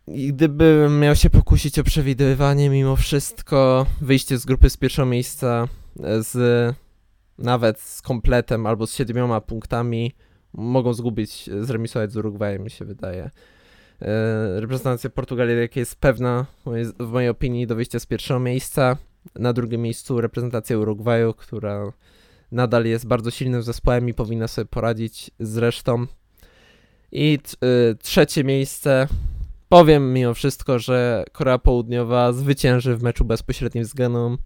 I 0.07 0.33
gdybym 0.33 0.99
miał 0.99 1.15
się 1.15 1.29
pokusić 1.29 1.79
o 1.79 1.83
przewidywanie, 1.83 2.69
mimo 2.69 2.95
wszystko 2.95 3.85
wyjście 4.01 4.37
z 4.37 4.45
grupy 4.45 4.69
z 4.69 4.77
pierwszego 4.77 5.05
miejsca 5.05 5.67
e, 6.03 6.23
z 6.23 6.75
nawet 7.37 7.79
z 7.79 8.01
kompletem 8.01 8.65
albo 8.65 8.87
z 8.87 8.95
siedmioma 8.95 9.41
punktami 9.41 10.15
mogą 10.53 10.93
zgubić, 10.93 11.49
zremisować 11.61 12.11
z 12.11 12.17
Urugwajem, 12.17 12.63
mi 12.63 12.69
się 12.69 12.85
wydaje. 12.85 13.29
E, 14.01 14.59
reprezentacja 14.59 15.09
Portugalii 15.09 15.69
jest 15.75 15.95
pewna, 15.95 16.45
w 16.99 17.11
mojej 17.11 17.29
opinii, 17.29 17.67
do 17.67 17.75
wyjścia 17.75 17.99
z 17.99 18.05
pierwszego 18.05 18.39
miejsca. 18.39 18.97
Na 19.35 19.53
drugim 19.53 19.81
miejscu 19.81 20.21
reprezentacja 20.21 20.77
Urugwaju, 20.77 21.33
która 21.33 21.93
nadal 22.51 22.85
jest 22.85 23.07
bardzo 23.07 23.31
silnym 23.31 23.63
zespołem 23.63 24.09
i 24.09 24.13
powinna 24.13 24.47
sobie 24.47 24.65
poradzić 24.65 25.31
z 25.39 25.57
resztą. 25.57 26.05
I 27.11 27.39
y, 27.91 27.95
trzecie 27.95 28.43
miejsce. 28.43 29.07
Powiem 29.69 30.13
mimo 30.13 30.33
wszystko, 30.33 30.79
że 30.79 31.23
Korea 31.31 31.57
Południowa 31.57 32.33
zwycięży 32.33 32.97
w 32.97 33.03
meczu 33.03 33.25
bezpośrednim 33.25 33.85
z 33.85 33.93
Ganą 33.93 34.37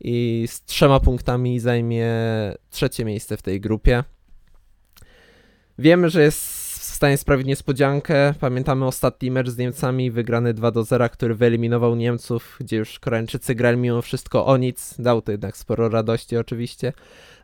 i 0.00 0.44
z 0.48 0.64
trzema 0.64 1.00
punktami 1.00 1.60
zajmie 1.60 2.08
trzecie 2.70 3.04
miejsce 3.04 3.36
w 3.36 3.42
tej 3.42 3.60
grupie. 3.60 4.04
Wiemy, 5.82 6.10
że 6.10 6.22
jest 6.22 6.40
w 6.78 6.84
stanie 6.84 7.16
sprawić 7.16 7.46
niespodziankę. 7.46 8.34
Pamiętamy 8.40 8.86
ostatni 8.86 9.30
mecz 9.30 9.48
z 9.48 9.58
Niemcami, 9.58 10.10
wygrany 10.10 10.54
2 10.54 10.70
do 10.70 10.84
0, 10.84 11.08
który 11.08 11.34
wyeliminował 11.34 11.94
Niemców, 11.94 12.56
gdzie 12.60 12.76
już 12.76 12.98
Koreańczycy 12.98 13.54
grali 13.54 13.78
mimo 13.78 14.02
wszystko 14.02 14.46
o 14.46 14.56
nic. 14.56 14.94
Dał 14.98 15.22
to 15.22 15.32
jednak 15.32 15.56
sporo 15.56 15.88
radości 15.88 16.36
oczywiście, 16.36 16.92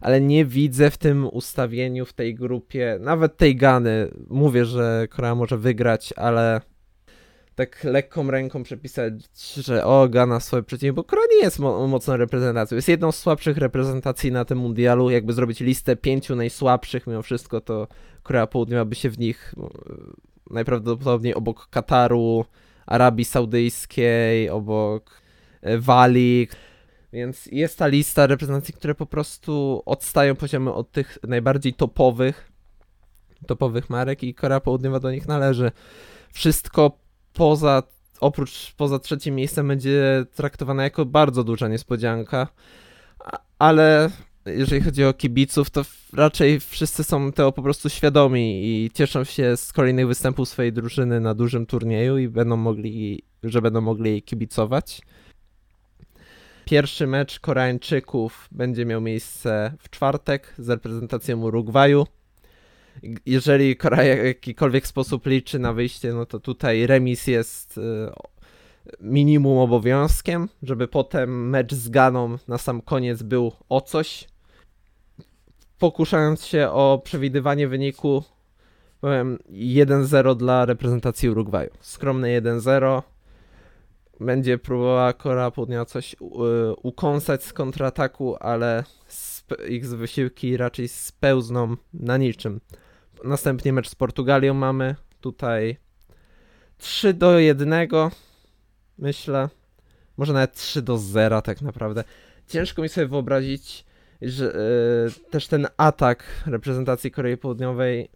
ale 0.00 0.20
nie 0.20 0.44
widzę 0.44 0.90
w 0.90 0.98
tym 0.98 1.28
ustawieniu, 1.32 2.06
w 2.06 2.12
tej 2.12 2.34
grupie, 2.34 2.98
nawet 3.00 3.36
tej 3.36 3.56
Gany. 3.56 4.10
Mówię, 4.28 4.64
że 4.64 5.06
Korea 5.10 5.34
może 5.34 5.58
wygrać, 5.58 6.14
ale 6.16 6.60
tak 7.58 7.84
lekką 7.84 8.30
ręką 8.30 8.62
przepisać, 8.62 9.12
że 9.56 9.84
o, 9.84 10.08
Gana 10.08 10.40
swoje 10.40 10.62
przeciwnik, 10.62 10.94
bo 10.94 11.04
Korea 11.04 11.24
nie 11.30 11.44
jest 11.44 11.58
mo 11.58 11.88
mocną 11.88 12.16
reprezentacją. 12.16 12.76
Jest 12.76 12.88
jedną 12.88 13.12
z 13.12 13.18
słabszych 13.18 13.56
reprezentacji 13.56 14.32
na 14.32 14.44
tym 14.44 14.58
mundialu. 14.58 15.10
Jakby 15.10 15.32
zrobić 15.32 15.60
listę 15.60 15.96
pięciu 15.96 16.36
najsłabszych, 16.36 17.06
mimo 17.06 17.22
wszystko, 17.22 17.60
to 17.60 17.88
Korea 18.22 18.46
Południowa 18.46 18.84
by 18.84 18.94
się 18.94 19.10
w 19.10 19.18
nich 19.18 19.54
e, 19.56 20.54
najprawdopodobniej 20.54 21.34
obok 21.34 21.68
Kataru, 21.70 22.44
Arabii 22.86 23.24
Saudyjskiej, 23.24 24.50
obok 24.50 25.20
e, 25.62 25.78
Walii. 25.78 26.48
Więc 27.12 27.46
jest 27.46 27.78
ta 27.78 27.86
lista 27.86 28.26
reprezentacji, 28.26 28.74
które 28.74 28.94
po 28.94 29.06
prostu 29.06 29.82
odstają 29.86 30.36
poziomy 30.36 30.72
od 30.72 30.92
tych 30.92 31.18
najbardziej 31.28 31.74
topowych, 31.74 32.52
topowych 33.46 33.90
marek 33.90 34.22
i 34.22 34.34
Korea 34.34 34.60
Południowa 34.60 35.00
do 35.00 35.10
nich 35.10 35.28
należy. 35.28 35.72
Wszystko 36.32 37.07
poza, 37.38 37.82
oprócz 38.20 38.72
poza 38.76 38.98
trzecim 38.98 39.34
miejscem 39.34 39.68
będzie 39.68 40.26
traktowana 40.34 40.82
jako 40.82 41.04
bardzo 41.04 41.44
duża 41.44 41.68
niespodzianka, 41.68 42.48
ale 43.58 44.10
jeżeli 44.46 44.80
chodzi 44.80 45.04
o 45.04 45.14
kibiców, 45.14 45.70
to 45.70 45.82
raczej 46.12 46.60
wszyscy 46.60 47.04
są 47.04 47.32
tego 47.32 47.52
po 47.52 47.62
prostu 47.62 47.88
świadomi 47.88 48.64
i 48.64 48.90
cieszą 48.94 49.24
się 49.24 49.56
z 49.56 49.72
kolejnych 49.72 50.06
występów 50.06 50.48
swojej 50.48 50.72
drużyny 50.72 51.20
na 51.20 51.34
dużym 51.34 51.66
turnieju 51.66 52.18
i 52.18 52.28
będą 52.28 52.56
mogli, 52.56 53.22
że 53.44 53.62
będą 53.62 53.80
mogli 53.80 54.10
jej 54.10 54.22
kibicować. 54.22 55.00
Pierwszy 56.64 57.06
mecz 57.06 57.40
Koreańczyków 57.40 58.48
będzie 58.52 58.86
miał 58.86 59.00
miejsce 59.00 59.72
w 59.78 59.90
czwartek 59.90 60.54
z 60.58 60.68
reprezentacją 60.68 61.40
Urugwaju 61.40 62.06
jeżeli 63.26 63.76
Korea 63.76 64.22
w 64.22 64.26
jakikolwiek 64.26 64.86
sposób 64.86 65.26
liczy 65.26 65.58
na 65.58 65.72
wyjście, 65.72 66.12
no 66.12 66.26
to 66.26 66.40
tutaj 66.40 66.86
remis 66.86 67.26
jest 67.26 67.78
y, 67.78 67.80
minimum 69.00 69.58
obowiązkiem, 69.58 70.48
żeby 70.62 70.88
potem 70.88 71.50
mecz 71.50 71.74
z 71.74 71.88
Ganą 71.88 72.36
na 72.48 72.58
sam 72.58 72.82
koniec 72.82 73.22
był 73.22 73.52
o 73.68 73.80
coś. 73.80 74.28
Pokuszając 75.78 76.46
się 76.46 76.70
o 76.70 77.00
przewidywanie 77.04 77.68
wyniku, 77.68 78.24
powiem 79.00 79.38
1-0 79.50 80.36
dla 80.36 80.64
reprezentacji 80.64 81.28
Urugwaju. 81.28 81.70
Skromne 81.80 82.28
1-0. 82.28 83.02
Będzie 84.20 84.58
próbowała 84.58 85.12
Korea 85.12 85.50
Południowa 85.50 85.84
coś 85.84 86.14
y, 86.14 86.16
ukąsać 86.82 87.44
z 87.44 87.52
kontrataku, 87.52 88.36
ale 88.40 88.84
ich 89.68 89.88
wysiłki 89.88 90.56
raczej 90.56 90.88
spełzną 90.88 91.76
na 91.94 92.16
niczym. 92.16 92.60
Następnie 93.24 93.72
mecz 93.72 93.88
z 93.88 93.94
Portugalią 93.94 94.54
mamy. 94.54 94.94
Tutaj 95.20 95.76
3 96.78 97.14
do 97.14 97.38
1. 97.38 97.88
Myślę. 98.98 99.48
Może 100.16 100.32
nawet 100.32 100.54
3 100.54 100.82
do 100.82 100.98
0 100.98 101.42
tak 101.42 101.62
naprawdę. 101.62 102.04
Ciężko 102.48 102.82
mi 102.82 102.88
sobie 102.88 103.06
wyobrazić, 103.06 103.84
że 104.22 104.54
e, 104.54 105.30
też 105.30 105.48
ten 105.48 105.66
atak 105.76 106.24
reprezentacji 106.46 107.10
Korei 107.10 107.36
Południowej 107.36 108.00
e, 108.00 108.08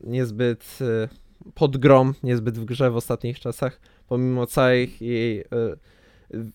niezbyt 0.00 0.78
e, 0.80 1.08
pod 1.54 1.76
grom, 1.76 2.14
niezbyt 2.22 2.58
w 2.58 2.64
grze 2.64 2.90
w 2.90 2.96
ostatnich 2.96 3.40
czasach, 3.40 3.80
pomimo 4.08 4.46
całej 4.46 4.92
jej 5.00 5.40
e, 5.40 5.44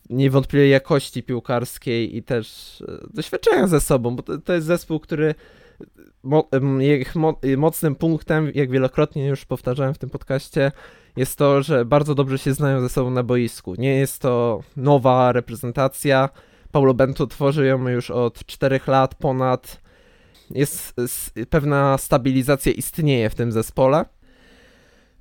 niewątpliwej 0.10 0.70
jakości 0.70 1.24
piłkarskiej 1.24 2.18
i 2.18 2.24
też 2.24 2.78
doświadczenia 3.14 3.68
ze 3.68 3.82
sobą, 3.82 4.16
bo 4.16 4.24
to, 4.24 4.38
to 4.38 4.54
jest 4.54 4.68
zespół, 4.68 5.00
który 5.00 5.36
ich 7.02 7.16
mo, 7.16 7.40
mocnym 7.58 7.96
punktem, 7.96 8.52
jak 8.56 8.70
wielokrotnie 8.70 9.28
już 9.28 9.46
powtarzałem 9.46 9.94
w 9.94 9.98
tym 9.98 10.10
podcaście, 10.10 10.72
jest 11.18 11.38
to, 11.38 11.64
że 11.64 11.86
bardzo 11.86 12.16
dobrze 12.16 12.38
się 12.38 12.54
znają 12.54 12.82
ze 12.82 12.90
sobą 12.90 13.10
na 13.10 13.24
boisku. 13.24 13.76
Nie 13.76 13.96
jest 13.96 14.22
to 14.22 14.62
nowa 14.78 15.32
reprezentacja. 15.32 16.30
Paulo 16.72 16.94
Bento 16.94 17.28
tworzy 17.28 17.66
ją 17.66 17.88
już 17.88 18.12
od 18.12 18.46
4 18.46 18.80
lat 18.88 19.16
ponad. 19.16 19.82
Jest 20.52 20.96
pewna 21.50 21.98
stabilizacja 21.98 22.72
istnieje 22.72 23.30
w 23.30 23.36
tym 23.36 23.52
zespole. 23.52 24.06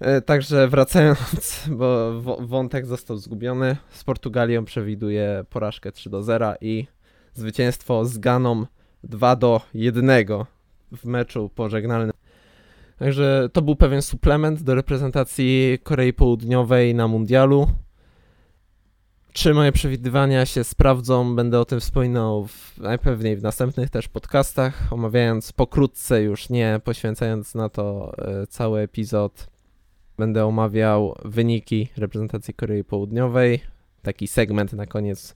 E, 0.01 0.21
także 0.21 0.69
wracając, 0.69 1.65
bo 1.79 2.21
wątek 2.41 2.87
został 2.87 3.17
zgubiony, 3.17 3.77
z 3.91 4.05
Portugalią 4.05 4.65
przewiduje 4.65 5.45
porażkę 5.51 5.93
3 5.93 6.11
do 6.11 6.23
0 6.23 6.55
i 6.61 6.87
zwycięstwo 7.35 8.05
z 8.05 8.19
Ganą 8.19 8.67
2 9.05 9.37
do 9.37 9.61
1 9.75 10.11
w 10.93 11.05
meczu 11.05 11.51
pożegnalnym. 11.55 12.13
Także 12.99 13.49
to 13.53 13.63
był 13.63 13.77
pewien 13.77 14.03
suplement 14.03 14.63
do 14.63 14.75
reprezentacji 14.75 15.79
Korei 15.83 16.13
Południowej 16.13 16.95
na 16.95 17.09
mundialu. 17.09 17.69
Czy 19.33 19.55
moje 19.55 19.73
przewidywania 19.73 20.47
się 20.47 20.65
sprawdzą? 20.65 21.37
Będę 21.37 21.61
o 21.61 21.65
tym 21.65 21.81
wspominał 21.81 22.47
w, 22.47 22.79
najpewniej 22.79 23.37
w 23.37 23.43
następnych 23.43 23.91
też 23.91 24.09
podcastach, 24.09 24.93
omawiając 24.93 25.53
pokrótce, 25.53 26.23
już 26.23 26.49
nie 26.49 26.81
poświęcając 26.85 27.55
na 27.55 27.69
to 27.69 28.13
e, 28.19 28.47
cały 28.47 28.81
epizod. 28.81 29.49
Będę 30.17 30.47
omawiał 30.47 31.15
wyniki 31.25 31.89
reprezentacji 31.97 32.55
Korei 32.55 32.85
Południowej. 32.85 33.61
Taki 34.03 34.29
segment 34.29 34.73
na 34.73 34.87
koniec 34.87 35.35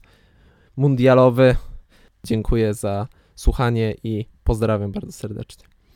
mundialowy. 0.77 1.55
Dziękuję 2.23 2.73
za 2.73 3.07
słuchanie 3.35 3.95
i 4.03 4.25
pozdrawiam 4.43 4.91
bardzo 4.91 5.11
serdecznie. 5.11 5.72